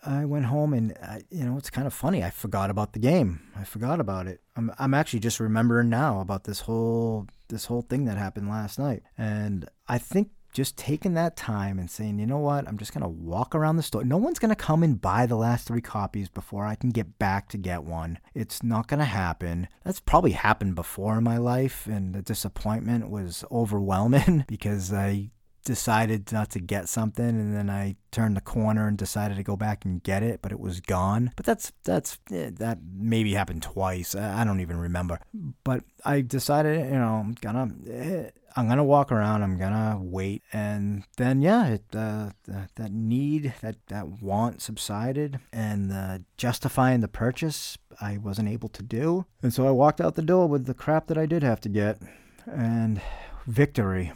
I 0.06 0.24
went 0.24 0.46
home 0.46 0.72
and 0.74 0.96
I, 1.02 1.22
you 1.30 1.44
know 1.44 1.56
it's 1.56 1.70
kind 1.70 1.86
of 1.86 1.94
funny. 1.94 2.22
I 2.22 2.30
forgot 2.30 2.70
about 2.70 2.92
the 2.92 2.98
game. 2.98 3.40
I 3.56 3.64
forgot 3.64 4.00
about 4.00 4.26
it. 4.26 4.40
I'm 4.56 4.72
I'm 4.78 4.94
actually 4.94 5.20
just 5.20 5.40
remembering 5.40 5.88
now 5.88 6.20
about 6.20 6.44
this 6.44 6.60
whole 6.60 7.26
this 7.48 7.66
whole 7.66 7.82
thing 7.82 8.04
that 8.06 8.18
happened 8.18 8.48
last 8.48 8.78
night. 8.78 9.02
And 9.16 9.68
I 9.88 9.98
think 9.98 10.30
just 10.52 10.78
taking 10.78 11.14
that 11.14 11.36
time 11.36 11.80
and 11.80 11.90
saying, 11.90 12.18
you 12.20 12.26
know 12.26 12.38
what, 12.38 12.66
I'm 12.68 12.78
just 12.78 12.94
gonna 12.94 13.08
walk 13.08 13.54
around 13.54 13.76
the 13.76 13.82
store. 13.82 14.04
No 14.04 14.16
one's 14.16 14.38
gonna 14.38 14.54
come 14.54 14.82
and 14.82 15.00
buy 15.00 15.26
the 15.26 15.36
last 15.36 15.66
three 15.66 15.80
copies 15.80 16.28
before 16.28 16.64
I 16.64 16.76
can 16.76 16.90
get 16.90 17.18
back 17.18 17.48
to 17.48 17.58
get 17.58 17.82
one. 17.82 18.18
It's 18.34 18.62
not 18.62 18.86
gonna 18.86 19.04
happen. 19.04 19.68
That's 19.84 20.00
probably 20.00 20.32
happened 20.32 20.76
before 20.76 21.18
in 21.18 21.24
my 21.24 21.38
life, 21.38 21.86
and 21.86 22.14
the 22.14 22.22
disappointment 22.22 23.10
was 23.10 23.44
overwhelming 23.50 24.44
because 24.48 24.92
I 24.92 25.30
decided 25.64 26.30
not 26.32 26.50
to 26.50 26.60
get 26.60 26.88
something 26.88 27.24
and 27.24 27.54
then 27.54 27.70
I 27.70 27.96
turned 28.10 28.36
the 28.36 28.40
corner 28.40 28.86
and 28.86 28.96
decided 28.96 29.36
to 29.36 29.42
go 29.42 29.56
back 29.56 29.84
and 29.84 30.02
get 30.02 30.22
it, 30.22 30.40
but 30.40 30.52
it 30.52 30.60
was 30.60 30.80
gone. 30.80 31.32
But 31.36 31.46
that's 31.46 31.72
that's 31.82 32.18
eh, 32.30 32.50
that 32.54 32.78
maybe 32.94 33.34
happened 33.34 33.62
twice. 33.62 34.14
I 34.14 34.44
don't 34.44 34.60
even 34.60 34.78
remember. 34.78 35.18
But 35.64 35.84
I 36.04 36.20
decided, 36.20 36.86
you 36.86 36.98
know, 36.98 37.14
I'm 37.14 37.32
gonna 37.32 37.74
eh, 37.90 38.30
I'm 38.56 38.68
gonna 38.68 38.84
walk 38.84 39.10
around. 39.10 39.42
I'm 39.42 39.58
gonna 39.58 39.98
wait, 40.00 40.42
and 40.52 41.02
then 41.16 41.42
yeah, 41.42 41.66
it, 41.66 41.84
uh, 41.92 42.30
that 42.46 42.92
need 42.92 43.54
that 43.62 43.76
that 43.88 44.22
want 44.22 44.62
subsided, 44.62 45.40
and 45.52 45.92
uh, 45.92 46.18
justifying 46.36 47.00
the 47.00 47.08
purchase 47.08 47.76
I 48.00 48.18
wasn't 48.18 48.48
able 48.48 48.68
to 48.68 48.82
do, 48.82 49.26
and 49.42 49.52
so 49.52 49.66
I 49.66 49.72
walked 49.72 50.00
out 50.00 50.14
the 50.14 50.22
door 50.22 50.46
with 50.46 50.66
the 50.66 50.74
crap 50.74 51.08
that 51.08 51.18
I 51.18 51.26
did 51.26 51.42
have 51.42 51.60
to 51.62 51.68
get, 51.68 52.00
and 52.46 53.02
victory 53.46 54.12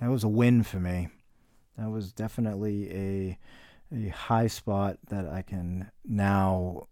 that 0.00 0.10
was 0.10 0.24
a 0.24 0.28
win 0.28 0.62
for 0.62 0.78
me. 0.78 1.08
That 1.76 1.90
was 1.90 2.12
definitely 2.12 2.90
a 2.90 3.38
a 3.90 4.08
high 4.08 4.48
spot 4.48 4.98
that 5.08 5.26
I 5.26 5.42
can 5.42 5.90
now 6.04 6.88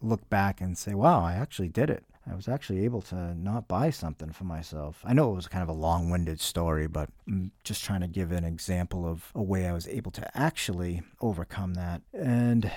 look 0.00 0.28
back 0.28 0.60
and 0.60 0.76
say, 0.76 0.94
wow, 0.94 1.24
I 1.24 1.34
actually 1.34 1.68
did 1.68 1.88
it. 1.88 2.04
I 2.28 2.34
was 2.34 2.48
actually 2.48 2.84
able 2.84 3.02
to 3.02 3.34
not 3.34 3.68
buy 3.68 3.90
something 3.90 4.32
for 4.32 4.44
myself. 4.44 5.00
I 5.04 5.12
know 5.12 5.32
it 5.32 5.36
was 5.36 5.48
kind 5.48 5.62
of 5.62 5.68
a 5.68 5.72
long 5.72 6.08
winded 6.08 6.40
story, 6.40 6.86
but 6.86 7.10
I'm 7.26 7.50
just 7.64 7.84
trying 7.84 8.00
to 8.00 8.08
give 8.08 8.30
an 8.30 8.44
example 8.44 9.06
of 9.06 9.30
a 9.34 9.42
way 9.42 9.66
I 9.66 9.72
was 9.72 9.88
able 9.88 10.12
to 10.12 10.38
actually 10.38 11.02
overcome 11.20 11.74
that. 11.74 12.02
And 12.12 12.70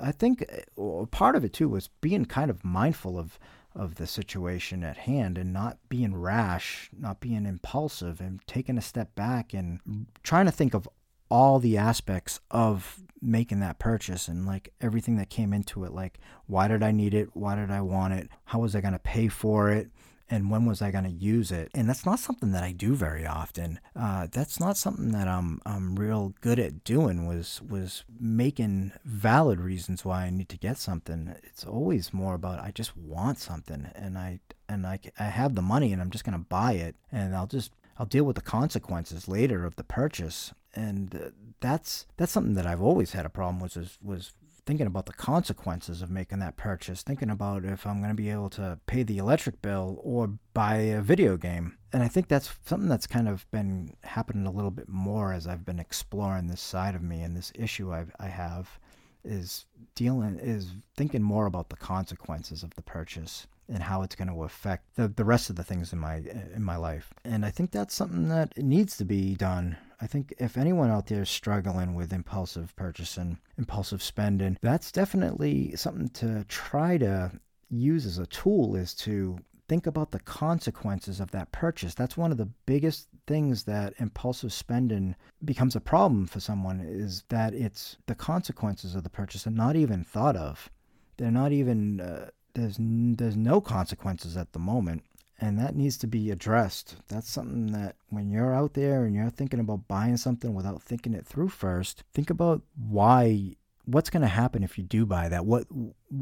I 0.00 0.12
think 0.12 0.44
uh, 0.78 1.04
part 1.06 1.36
of 1.36 1.44
it 1.44 1.52
too 1.52 1.68
was 1.68 1.88
being 2.00 2.24
kind 2.24 2.50
of 2.50 2.64
mindful 2.64 3.18
of 3.18 3.38
of 3.74 3.96
the 3.96 4.06
situation 4.06 4.82
at 4.82 4.96
hand 4.96 5.38
and 5.38 5.52
not 5.52 5.78
being 5.88 6.16
rash, 6.16 6.90
not 6.96 7.20
being 7.20 7.46
impulsive, 7.46 8.20
and 8.20 8.40
taking 8.46 8.78
a 8.78 8.82
step 8.82 9.14
back 9.14 9.52
and 9.52 10.06
trying 10.22 10.46
to 10.46 10.52
think 10.52 10.74
of 10.74 10.88
all 11.30 11.58
the 11.58 11.76
aspects 11.76 12.40
of 12.50 13.00
making 13.20 13.60
that 13.60 13.78
purchase 13.78 14.28
and 14.28 14.46
like 14.46 14.72
everything 14.80 15.16
that 15.16 15.28
came 15.28 15.52
into 15.52 15.84
it 15.84 15.92
like 15.92 16.18
why 16.46 16.68
did 16.68 16.82
i 16.82 16.90
need 16.90 17.12
it? 17.12 17.28
Why 17.34 17.54
did 17.54 17.70
i 17.70 17.80
want 17.80 18.14
it? 18.14 18.28
How 18.44 18.60
was 18.60 18.74
i 18.74 18.80
going 18.80 18.92
to 18.94 18.98
pay 18.98 19.28
for 19.28 19.70
it 19.70 19.90
and 20.30 20.50
when 20.50 20.66
was 20.66 20.82
I 20.82 20.90
going 20.90 21.04
to 21.04 21.10
use 21.10 21.50
it? 21.50 21.70
And 21.74 21.88
that's 21.88 22.04
not 22.04 22.18
something 22.18 22.52
that 22.52 22.62
I 22.62 22.72
do 22.72 22.94
very 22.94 23.26
often. 23.26 23.80
Uh, 23.96 24.26
that's 24.30 24.60
not 24.60 24.76
something 24.76 25.10
that 25.12 25.28
I'm 25.28 25.60
I'm 25.64 25.96
real 25.96 26.34
good 26.40 26.58
at 26.58 26.84
doing. 26.84 27.26
Was 27.26 27.62
was 27.62 28.04
making 28.20 28.92
valid 29.04 29.60
reasons 29.60 30.04
why 30.04 30.24
I 30.24 30.30
need 30.30 30.48
to 30.50 30.58
get 30.58 30.78
something. 30.78 31.34
It's 31.42 31.64
always 31.64 32.12
more 32.12 32.34
about 32.34 32.60
I 32.60 32.70
just 32.70 32.96
want 32.96 33.38
something, 33.38 33.90
and 33.94 34.18
I 34.18 34.40
and 34.68 34.86
I 34.86 34.98
I 35.18 35.24
have 35.24 35.54
the 35.54 35.62
money, 35.62 35.92
and 35.92 36.02
I'm 36.02 36.10
just 36.10 36.24
going 36.24 36.38
to 36.38 36.44
buy 36.44 36.72
it, 36.72 36.96
and 37.10 37.34
I'll 37.34 37.46
just 37.46 37.72
I'll 37.98 38.06
deal 38.06 38.24
with 38.24 38.36
the 38.36 38.42
consequences 38.42 39.28
later 39.28 39.64
of 39.64 39.76
the 39.76 39.84
purchase. 39.84 40.52
And 40.74 41.14
uh, 41.14 41.30
that's 41.60 42.06
that's 42.16 42.32
something 42.32 42.54
that 42.54 42.66
I've 42.66 42.82
always 42.82 43.12
had 43.12 43.26
a 43.26 43.30
problem 43.30 43.60
with 43.60 43.76
was 43.76 43.98
was 44.02 44.32
thinking 44.68 44.86
about 44.86 45.06
the 45.06 45.14
consequences 45.14 46.02
of 46.02 46.10
making 46.10 46.40
that 46.40 46.58
purchase, 46.58 47.00
thinking 47.00 47.30
about 47.30 47.64
if 47.64 47.86
I'm 47.86 48.00
going 48.00 48.10
to 48.10 48.14
be 48.14 48.28
able 48.28 48.50
to 48.50 48.78
pay 48.84 49.02
the 49.02 49.16
electric 49.16 49.62
bill 49.62 49.98
or 50.04 50.34
buy 50.52 50.74
a 50.74 51.00
video 51.00 51.38
game. 51.38 51.78
And 51.90 52.02
I 52.02 52.08
think 52.08 52.28
that's 52.28 52.54
something 52.66 52.90
that's 52.90 53.06
kind 53.06 53.30
of 53.30 53.50
been 53.50 53.94
happening 54.04 54.44
a 54.46 54.50
little 54.50 54.70
bit 54.70 54.86
more 54.86 55.32
as 55.32 55.46
I've 55.46 55.64
been 55.64 55.78
exploring 55.78 56.48
this 56.48 56.60
side 56.60 56.94
of 56.94 57.00
me 57.00 57.22
and 57.22 57.34
this 57.34 57.50
issue 57.54 57.94
I've, 57.94 58.14
I 58.20 58.26
have 58.26 58.78
is 59.24 59.64
dealing 59.94 60.38
is 60.38 60.72
thinking 60.98 61.22
more 61.22 61.46
about 61.46 61.70
the 61.70 61.76
consequences 61.76 62.62
of 62.62 62.74
the 62.74 62.82
purchase 62.82 63.46
and 63.70 63.82
how 63.82 64.02
it's 64.02 64.16
going 64.16 64.28
to 64.28 64.44
affect 64.44 64.96
the, 64.96 65.08
the 65.08 65.24
rest 65.24 65.48
of 65.48 65.56
the 65.56 65.64
things 65.64 65.94
in 65.94 65.98
my 65.98 66.16
in 66.54 66.62
my 66.62 66.76
life. 66.76 67.14
And 67.24 67.46
I 67.46 67.50
think 67.50 67.70
that's 67.70 67.94
something 67.94 68.28
that 68.28 68.58
needs 68.58 68.98
to 68.98 69.06
be 69.06 69.34
done. 69.34 69.78
I 70.00 70.06
think 70.06 70.34
if 70.38 70.56
anyone 70.56 70.90
out 70.90 71.06
there 71.06 71.22
is 71.22 71.28
struggling 71.30 71.94
with 71.94 72.12
impulsive 72.12 72.74
purchasing, 72.76 73.38
impulsive 73.56 74.02
spending, 74.02 74.58
that's 74.60 74.92
definitely 74.92 75.74
something 75.76 76.08
to 76.10 76.44
try 76.44 76.98
to 76.98 77.32
use 77.68 78.06
as 78.06 78.18
a 78.18 78.26
tool 78.26 78.76
is 78.76 78.94
to 78.94 79.38
think 79.68 79.86
about 79.86 80.12
the 80.12 80.20
consequences 80.20 81.20
of 81.20 81.30
that 81.32 81.52
purchase. 81.52 81.94
That's 81.94 82.16
one 82.16 82.32
of 82.32 82.38
the 82.38 82.48
biggest 82.64 83.08
things 83.26 83.64
that 83.64 83.92
impulsive 83.98 84.52
spending 84.52 85.14
becomes 85.44 85.76
a 85.76 85.80
problem 85.80 86.26
for 86.26 86.40
someone 86.40 86.80
is 86.80 87.24
that 87.28 87.52
it's 87.52 87.96
the 88.06 88.14
consequences 88.14 88.94
of 88.94 89.02
the 89.02 89.10
purchase 89.10 89.46
are 89.46 89.50
not 89.50 89.76
even 89.76 90.04
thought 90.04 90.36
of. 90.36 90.70
They're 91.18 91.30
not 91.30 91.52
even 91.52 92.00
uh, 92.00 92.30
there's 92.54 92.76
there's 92.80 93.36
no 93.36 93.60
consequences 93.60 94.36
at 94.36 94.52
the 94.52 94.58
moment 94.58 95.02
and 95.40 95.58
that 95.58 95.76
needs 95.76 95.96
to 95.98 96.06
be 96.06 96.30
addressed. 96.30 96.96
That's 97.08 97.30
something 97.30 97.66
that 97.72 97.96
when 98.08 98.30
you're 98.30 98.54
out 98.54 98.74
there 98.74 99.04
and 99.04 99.14
you're 99.14 99.30
thinking 99.30 99.60
about 99.60 99.88
buying 99.88 100.16
something 100.16 100.54
without 100.54 100.82
thinking 100.82 101.14
it 101.14 101.26
through 101.26 101.48
first 101.48 102.02
think 102.12 102.30
about 102.30 102.62
why 102.76 103.54
what's 103.84 104.10
going 104.10 104.22
to 104.22 104.28
happen 104.28 104.62
if 104.62 104.76
you 104.76 104.84
do 104.84 105.06
buy 105.06 105.28
that? 105.28 105.46
What 105.46 105.66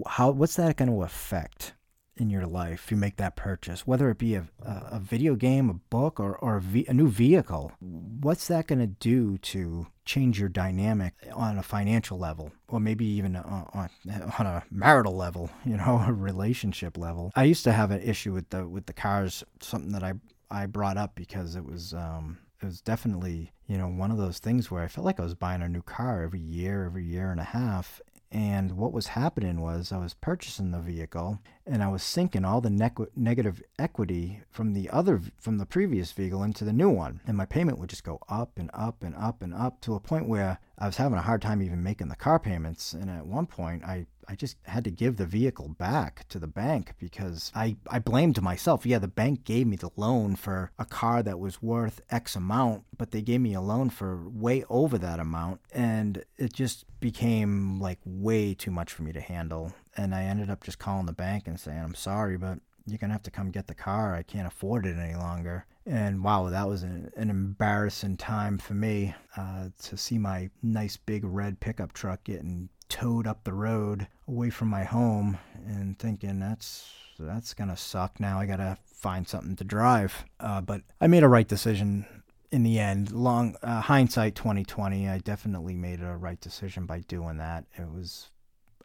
how 0.06 0.30
what's 0.30 0.56
that 0.56 0.76
going 0.76 0.90
to 0.90 1.02
affect 1.02 1.72
in 2.16 2.30
your 2.30 2.46
life 2.46 2.90
you 2.90 2.96
make 2.96 3.16
that 3.16 3.36
purchase, 3.36 3.86
whether 3.86 4.10
it 4.10 4.18
be 4.18 4.34
a, 4.34 4.46
a, 4.62 4.98
video 4.98 5.34
game, 5.34 5.68
a 5.68 5.74
book, 5.74 6.18
or, 6.18 6.36
or 6.36 6.62
a, 6.88 6.94
new 6.94 7.08
vehicle. 7.08 7.72
What's 7.80 8.48
that 8.48 8.66
going 8.66 8.78
to 8.78 8.86
do 8.86 9.38
to 9.38 9.86
change 10.04 10.38
your 10.40 10.48
dynamic 10.48 11.14
on 11.32 11.58
a 11.58 11.62
financial 11.62 12.18
level, 12.18 12.52
or 12.68 12.80
maybe 12.80 13.04
even 13.04 13.36
on, 13.36 13.90
on 14.38 14.46
a 14.46 14.64
marital 14.70 15.14
level, 15.14 15.50
you 15.64 15.76
know, 15.76 16.04
a 16.06 16.12
relationship 16.12 16.96
level? 16.96 17.32
I 17.34 17.44
used 17.44 17.64
to 17.64 17.72
have 17.72 17.90
an 17.90 18.00
issue 18.00 18.32
with 18.32 18.50
the 18.50 18.66
with 18.66 18.86
the 18.86 18.92
cars, 18.92 19.44
something 19.60 19.92
that 19.92 20.02
I 20.02 20.14
I 20.50 20.66
brought 20.66 20.96
up 20.96 21.14
because 21.14 21.56
it 21.56 21.64
was 21.64 21.92
um, 21.92 22.38
it 22.62 22.66
was 22.66 22.80
definitely 22.80 23.52
you 23.66 23.76
know 23.76 23.88
one 23.88 24.10
of 24.10 24.18
those 24.18 24.38
things 24.38 24.70
where 24.70 24.82
I 24.82 24.88
felt 24.88 25.04
like 25.04 25.20
I 25.20 25.24
was 25.24 25.34
buying 25.34 25.62
a 25.62 25.68
new 25.68 25.82
car 25.82 26.22
every 26.22 26.40
year, 26.40 26.84
every 26.86 27.04
year 27.04 27.30
and 27.30 27.40
a 27.40 27.44
half, 27.44 28.00
and 28.32 28.72
what 28.72 28.92
was 28.92 29.08
happening 29.08 29.60
was 29.60 29.92
I 29.92 29.98
was 29.98 30.14
purchasing 30.14 30.72
the 30.72 30.80
vehicle 30.80 31.38
and 31.64 31.82
I 31.82 31.88
was 31.88 32.02
sinking 32.02 32.44
all 32.44 32.60
the 32.60 32.70
ne- 32.70 32.90
negative 33.14 33.62
equity 33.78 34.40
from 34.50 34.72
the 34.72 34.90
other 34.90 35.20
from 35.38 35.58
the 35.58 35.66
previous 35.66 36.12
vehicle 36.12 36.42
into 36.42 36.64
the 36.64 36.72
new 36.72 36.90
one. 36.90 37.20
And 37.26 37.36
my 37.36 37.46
payment 37.46 37.78
would 37.78 37.90
just 37.90 38.04
go 38.04 38.18
up 38.28 38.58
and 38.58 38.70
up 38.74 39.02
and 39.02 39.14
up 39.14 39.42
and 39.42 39.54
up 39.54 39.80
to 39.82 39.94
a 39.94 40.00
point 40.00 40.28
where 40.28 40.58
I 40.78 40.86
was 40.86 40.96
having 40.96 41.18
a 41.18 41.22
hard 41.22 41.40
time 41.40 41.62
even 41.62 41.82
making 41.82 42.08
the 42.08 42.16
car 42.16 42.38
payments. 42.38 42.92
And 42.92 43.08
at 43.08 43.26
one 43.26 43.46
point 43.46 43.84
I 43.84 44.06
I 44.28 44.34
just 44.34 44.56
had 44.64 44.84
to 44.84 44.90
give 44.90 45.16
the 45.16 45.26
vehicle 45.26 45.68
back 45.68 46.26
to 46.28 46.38
the 46.38 46.46
bank 46.46 46.94
because 46.98 47.52
I, 47.54 47.76
I 47.88 47.98
blamed 47.98 48.40
myself. 48.42 48.84
Yeah, 48.84 48.98
the 48.98 49.08
bank 49.08 49.44
gave 49.44 49.66
me 49.66 49.76
the 49.76 49.90
loan 49.96 50.36
for 50.36 50.72
a 50.78 50.84
car 50.84 51.22
that 51.22 51.38
was 51.38 51.62
worth 51.62 52.00
X 52.10 52.34
amount, 52.34 52.84
but 52.96 53.12
they 53.12 53.22
gave 53.22 53.40
me 53.40 53.54
a 53.54 53.60
loan 53.60 53.90
for 53.90 54.28
way 54.28 54.64
over 54.68 54.98
that 54.98 55.20
amount. 55.20 55.60
And 55.72 56.24
it 56.36 56.52
just 56.52 56.84
became 57.00 57.80
like 57.80 57.98
way 58.04 58.54
too 58.54 58.70
much 58.70 58.92
for 58.92 59.02
me 59.02 59.12
to 59.12 59.20
handle. 59.20 59.74
And 59.96 60.14
I 60.14 60.24
ended 60.24 60.50
up 60.50 60.64
just 60.64 60.78
calling 60.78 61.06
the 61.06 61.12
bank 61.12 61.46
and 61.46 61.58
saying, 61.58 61.78
I'm 61.78 61.94
sorry, 61.94 62.36
but 62.36 62.58
you're 62.86 62.98
going 62.98 63.10
to 63.10 63.14
have 63.14 63.22
to 63.24 63.30
come 63.30 63.50
get 63.50 63.66
the 63.66 63.74
car. 63.74 64.14
I 64.14 64.22
can't 64.22 64.46
afford 64.46 64.86
it 64.86 64.96
any 64.96 65.14
longer. 65.14 65.66
And 65.84 66.22
wow, 66.24 66.48
that 66.48 66.68
was 66.68 66.82
an, 66.82 67.12
an 67.16 67.30
embarrassing 67.30 68.16
time 68.16 68.58
for 68.58 68.74
me 68.74 69.14
uh, 69.36 69.68
to 69.84 69.96
see 69.96 70.18
my 70.18 70.50
nice 70.62 70.96
big 70.96 71.24
red 71.24 71.60
pickup 71.60 71.92
truck 71.92 72.24
getting 72.24 72.68
towed 72.88 73.26
up 73.26 73.44
the 73.44 73.52
road 73.52 74.08
away 74.28 74.50
from 74.50 74.68
my 74.68 74.84
home 74.84 75.38
and 75.66 75.98
thinking 75.98 76.38
that's 76.38 76.90
that's 77.18 77.54
gonna 77.54 77.76
suck. 77.76 78.20
Now 78.20 78.38
i 78.38 78.46
gotta 78.46 78.76
find 78.84 79.26
something 79.26 79.56
to 79.56 79.64
drive. 79.64 80.24
Uh, 80.40 80.60
but 80.60 80.82
i 81.00 81.06
made 81.06 81.22
a 81.22 81.28
right 81.28 81.48
decision 81.48 82.06
in 82.50 82.62
the 82.62 82.78
end. 82.78 83.12
Long 83.12 83.56
uh, 83.62 83.80
hindsight 83.82 84.34
2020 84.34 85.08
i 85.08 85.18
definitely 85.18 85.74
made 85.74 86.00
a 86.00 86.16
right 86.16 86.40
decision 86.40 86.86
by 86.86 87.00
doing 87.00 87.38
that. 87.38 87.64
It 87.76 87.90
was 87.90 88.30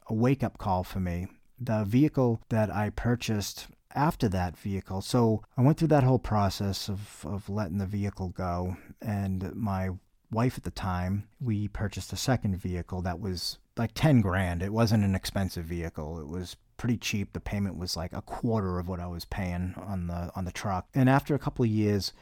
a 0.08 0.14
wake-up 0.14 0.58
call 0.58 0.84
for 0.84 1.00
me. 1.00 1.28
The 1.60 1.84
vehicle 1.84 2.42
that 2.50 2.74
i 2.74 2.90
purchased 2.90 3.68
after 3.94 4.30
that 4.30 4.58
vehicle 4.58 5.02
so 5.02 5.44
i 5.58 5.62
went 5.62 5.78
through 5.78 5.90
that 5.90 6.04
whole 6.06 6.18
process 6.18 6.88
of, 6.88 7.26
of 7.26 7.50
letting 7.50 7.78
the 7.78 7.86
vehicle 7.86 8.30
go 8.30 8.78
and 9.02 9.54
my 9.54 9.90
wife 10.32 10.58
at 10.58 10.64
the 10.64 10.72
time 10.72 11.28
we 11.40 11.68
purchased 11.68 12.14
a 12.14 12.18
second 12.18 12.56
vehicle 12.58 13.02
that 13.02 13.20
was 13.20 13.58
like 13.78 13.92
10 13.94 14.22
grand. 14.22 14.62
It 14.62 14.74
wasn't 14.74 15.04
an 15.04 15.16
expensive 15.16 15.66
vehicle. 15.66 16.20
It 16.20 16.28
was 16.28 16.56
pretty 16.78 16.98
cheap. 16.98 17.34
The 17.34 17.40
payment 17.40 17.78
was 17.78 17.98
like 17.98 18.14
a 18.14 18.22
quarter 18.22 18.80
of 18.80 18.88
what 18.88 19.00
I 19.00 19.08
was 19.08 19.26
paying 19.26 19.76
on 19.78 20.08
the 20.08 20.32
on 20.36 20.46
the 20.46 20.52
truck. 20.52 20.88
And 20.96 21.10
after 21.10 21.36
a 21.36 21.40
couple 21.40 21.64
of 21.64 21.72
years, 21.72 22.14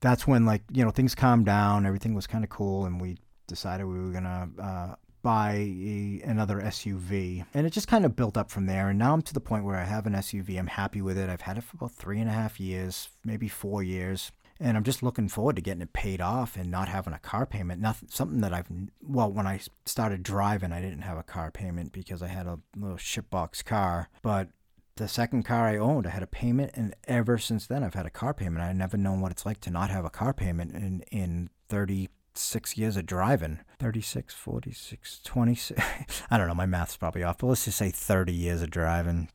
that's 0.00 0.26
when 0.26 0.44
like, 0.44 0.62
you 0.72 0.84
know, 0.84 0.90
things 0.90 1.14
calmed 1.14 1.46
down, 1.46 1.86
everything 1.86 2.14
was 2.14 2.26
kind 2.26 2.44
of 2.44 2.50
cool 2.50 2.86
and 2.86 3.00
we 3.00 3.18
decided 3.46 3.86
we 3.86 3.98
were 3.98 4.10
going 4.10 4.24
to 4.24 4.48
uh, 4.62 4.94
buy 5.22 5.52
a, 5.52 6.20
another 6.24 6.60
SUV. 6.60 7.44
And 7.54 7.66
it 7.66 7.70
just 7.70 7.88
kind 7.88 8.04
of 8.04 8.16
built 8.16 8.36
up 8.36 8.50
from 8.50 8.66
there. 8.66 8.88
And 8.88 8.98
now 8.98 9.14
I'm 9.14 9.22
to 9.22 9.34
the 9.34 9.40
point 9.40 9.64
where 9.64 9.76
I 9.76 9.84
have 9.84 10.06
an 10.06 10.14
SUV. 10.14 10.58
I'm 10.58 10.66
happy 10.66 11.00
with 11.00 11.16
it. 11.18 11.30
I've 11.30 11.42
had 11.42 11.58
it 11.58 11.64
for 11.64 11.76
about 11.76 11.92
three 11.92 12.20
and 12.20 12.28
a 12.28 12.32
half 12.32 12.60
years, 12.60 13.08
maybe 13.24 13.48
four 13.48 13.82
years 13.82 14.32
and 14.60 14.76
I'm 14.76 14.84
just 14.84 15.02
looking 15.02 15.28
forward 15.28 15.56
to 15.56 15.62
getting 15.62 15.82
it 15.82 15.92
paid 15.92 16.20
off 16.20 16.56
and 16.56 16.70
not 16.70 16.88
having 16.88 17.12
a 17.12 17.18
car 17.18 17.46
payment. 17.46 17.80
Nothing, 17.80 18.08
something 18.10 18.40
that 18.40 18.54
I've 18.54 18.68
well, 19.02 19.30
when 19.30 19.46
I 19.46 19.60
started 19.84 20.22
driving, 20.22 20.72
I 20.72 20.80
didn't 20.80 21.02
have 21.02 21.18
a 21.18 21.22
car 21.22 21.50
payment 21.50 21.92
because 21.92 22.22
I 22.22 22.28
had 22.28 22.46
a 22.46 22.60
little 22.76 22.96
shitbox 22.96 23.64
car. 23.64 24.08
But 24.22 24.48
the 24.96 25.08
second 25.08 25.42
car 25.44 25.66
I 25.66 25.76
owned, 25.76 26.06
I 26.06 26.10
had 26.10 26.22
a 26.22 26.28
payment, 26.28 26.72
and 26.74 26.94
ever 27.08 27.36
since 27.36 27.66
then, 27.66 27.82
I've 27.82 27.94
had 27.94 28.06
a 28.06 28.10
car 28.10 28.32
payment. 28.32 28.64
I've 28.64 28.76
never 28.76 28.96
known 28.96 29.20
what 29.20 29.32
it's 29.32 29.44
like 29.44 29.60
to 29.62 29.70
not 29.70 29.90
have 29.90 30.04
a 30.04 30.10
car 30.10 30.32
payment 30.32 30.72
in 30.72 31.02
in 31.10 31.50
36 31.68 32.78
years 32.78 32.96
of 32.96 33.06
driving. 33.06 33.58
36, 33.80 34.34
46, 34.34 35.20
26. 35.24 35.82
I 36.30 36.38
don't 36.38 36.46
know. 36.46 36.54
My 36.54 36.66
math's 36.66 36.96
probably 36.96 37.24
off, 37.24 37.38
but 37.38 37.48
let's 37.48 37.64
just 37.64 37.78
say 37.78 37.90
30 37.90 38.32
years 38.32 38.62
of 38.62 38.70
driving. 38.70 39.28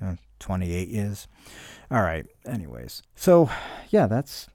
Uh, 0.00 0.14
28 0.38 0.88
years. 0.88 1.28
All 1.90 2.02
right. 2.02 2.26
Anyways, 2.46 3.02
so 3.14 3.50
yeah, 3.90 4.06
that's 4.06 4.48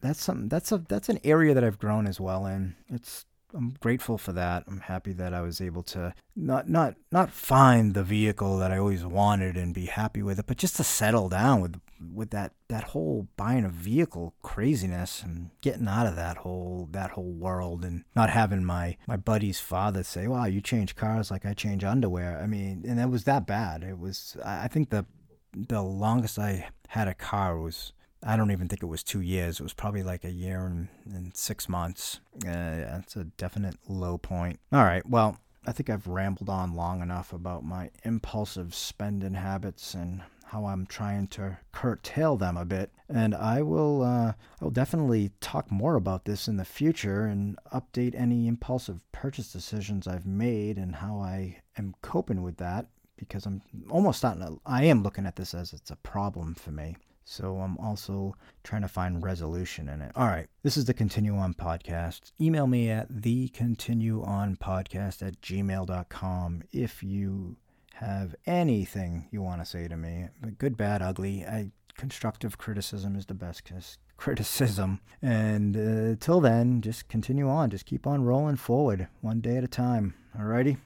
that's 0.00 0.22
something 0.22 0.48
that's 0.48 0.72
a 0.72 0.78
that's 0.78 1.08
an 1.08 1.20
area 1.24 1.54
that 1.54 1.64
I've 1.64 1.78
grown 1.78 2.06
as 2.06 2.20
well 2.20 2.46
in. 2.46 2.76
It's 2.88 3.26
I'm 3.54 3.74
grateful 3.80 4.18
for 4.18 4.32
that. 4.32 4.64
I'm 4.66 4.80
happy 4.80 5.12
that 5.14 5.34
I 5.34 5.40
was 5.40 5.60
able 5.60 5.82
to 5.84 6.14
not 6.36 6.68
not 6.68 6.94
not 7.10 7.30
find 7.30 7.94
the 7.94 8.04
vehicle 8.04 8.58
that 8.58 8.70
I 8.70 8.78
always 8.78 9.04
wanted 9.04 9.56
and 9.56 9.74
be 9.74 9.86
happy 9.86 10.22
with 10.22 10.38
it, 10.38 10.46
but 10.46 10.56
just 10.56 10.76
to 10.76 10.84
settle 10.84 11.28
down 11.28 11.60
with 11.60 11.80
with 12.14 12.30
that 12.30 12.52
that 12.68 12.84
whole 12.84 13.28
buying 13.36 13.64
a 13.64 13.68
vehicle 13.68 14.34
craziness 14.42 15.22
and 15.22 15.50
getting 15.60 15.88
out 15.88 16.06
of 16.06 16.16
that 16.16 16.38
whole 16.38 16.88
that 16.92 17.10
whole 17.10 17.32
world 17.32 17.84
and 17.84 18.04
not 18.14 18.30
having 18.30 18.64
my 18.64 18.96
my 19.06 19.16
buddy's 19.16 19.60
father 19.60 20.02
say, 20.02 20.26
"Wow, 20.26 20.46
you 20.46 20.60
change 20.60 20.96
cars 20.96 21.30
like 21.30 21.44
I 21.44 21.54
change 21.54 21.84
underwear." 21.84 22.40
I 22.42 22.46
mean, 22.46 22.84
and 22.86 23.00
it 23.00 23.10
was 23.10 23.24
that 23.24 23.46
bad. 23.46 23.82
It 23.82 23.98
was 23.98 24.36
I 24.44 24.68
think 24.68 24.90
the 24.90 25.06
the 25.54 25.82
longest 25.82 26.38
I 26.38 26.68
had 26.88 27.08
a 27.08 27.14
car 27.14 27.58
was 27.58 27.92
I 28.22 28.36
don't 28.36 28.50
even 28.50 28.68
think 28.68 28.82
it 28.82 28.86
was 28.86 29.02
two 29.02 29.20
years. 29.20 29.60
It 29.60 29.62
was 29.62 29.72
probably 29.72 30.02
like 30.02 30.24
a 30.24 30.30
year 30.30 30.66
and, 30.66 30.88
and 31.06 31.36
six 31.36 31.68
months. 31.68 32.20
Uh, 32.46 32.84
that's 32.84 33.16
a 33.16 33.24
definite 33.24 33.76
low 33.88 34.18
point. 34.18 34.60
All 34.72 34.84
right. 34.84 35.06
Well, 35.08 35.38
I 35.66 35.72
think 35.72 35.90
I've 35.90 36.06
rambled 36.06 36.48
on 36.48 36.74
long 36.74 37.02
enough 37.02 37.32
about 37.32 37.64
my 37.64 37.90
impulsive 38.04 38.74
spending 38.74 39.34
habits 39.34 39.94
and 39.94 40.22
how 40.46 40.66
I'm 40.66 40.84
trying 40.84 41.28
to 41.28 41.58
curtail 41.72 42.36
them 42.36 42.56
a 42.56 42.64
bit. 42.64 42.90
And 43.08 43.34
I 43.34 43.62
will, 43.62 44.02
uh, 44.02 44.32
I 44.32 44.64
will 44.64 44.70
definitely 44.70 45.30
talk 45.40 45.70
more 45.70 45.94
about 45.94 46.24
this 46.24 46.48
in 46.48 46.56
the 46.56 46.64
future 46.64 47.24
and 47.26 47.56
update 47.72 48.14
any 48.14 48.48
impulsive 48.48 49.00
purchase 49.12 49.52
decisions 49.52 50.08
I've 50.08 50.26
made 50.26 50.76
and 50.76 50.96
how 50.96 51.20
I 51.20 51.60
am 51.78 51.94
coping 52.02 52.42
with 52.42 52.56
that 52.56 52.86
because 53.16 53.46
I'm 53.46 53.62
almost 53.90 54.18
starting 54.18 54.42
to, 54.42 54.58
I 54.66 54.84
am 54.84 55.02
looking 55.02 55.26
at 55.26 55.36
this 55.36 55.54
as 55.54 55.72
it's 55.72 55.90
a 55.90 55.96
problem 55.96 56.54
for 56.54 56.72
me. 56.72 56.96
So 57.30 57.58
I'm 57.58 57.78
also 57.78 58.34
trying 58.64 58.82
to 58.82 58.88
find 58.88 59.22
resolution 59.22 59.88
in 59.88 60.02
it. 60.02 60.10
All 60.16 60.26
right. 60.26 60.48
This 60.64 60.76
is 60.76 60.86
the 60.86 60.94
Continue 60.94 61.36
On 61.36 61.54
Podcast. 61.54 62.32
Email 62.40 62.66
me 62.66 62.90
at 62.90 63.12
thecontinueonpodcast 63.12 65.24
at 65.24 65.40
gmail.com 65.40 66.62
if 66.72 67.04
you 67.04 67.56
have 67.94 68.34
anything 68.46 69.28
you 69.30 69.42
want 69.42 69.60
to 69.60 69.64
say 69.64 69.86
to 69.86 69.96
me. 69.96 70.26
Good, 70.58 70.76
bad, 70.76 71.02
ugly. 71.02 71.46
I 71.46 71.70
constructive 71.96 72.58
criticism 72.58 73.14
is 73.14 73.26
the 73.26 73.34
best 73.34 73.70
criticism. 74.16 74.98
And 75.22 75.76
uh, 75.76 76.16
till 76.18 76.40
then, 76.40 76.80
just 76.80 77.08
continue 77.08 77.48
on. 77.48 77.70
Just 77.70 77.86
keep 77.86 78.08
on 78.08 78.24
rolling 78.24 78.56
forward 78.56 79.06
one 79.20 79.40
day 79.40 79.56
at 79.56 79.62
a 79.62 79.68
time. 79.68 80.14
All 80.36 80.46
righty? 80.46 80.78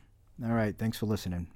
All 0.44 0.52
right. 0.52 0.76
Thanks 0.76 0.98
for 0.98 1.06
listening. 1.06 1.46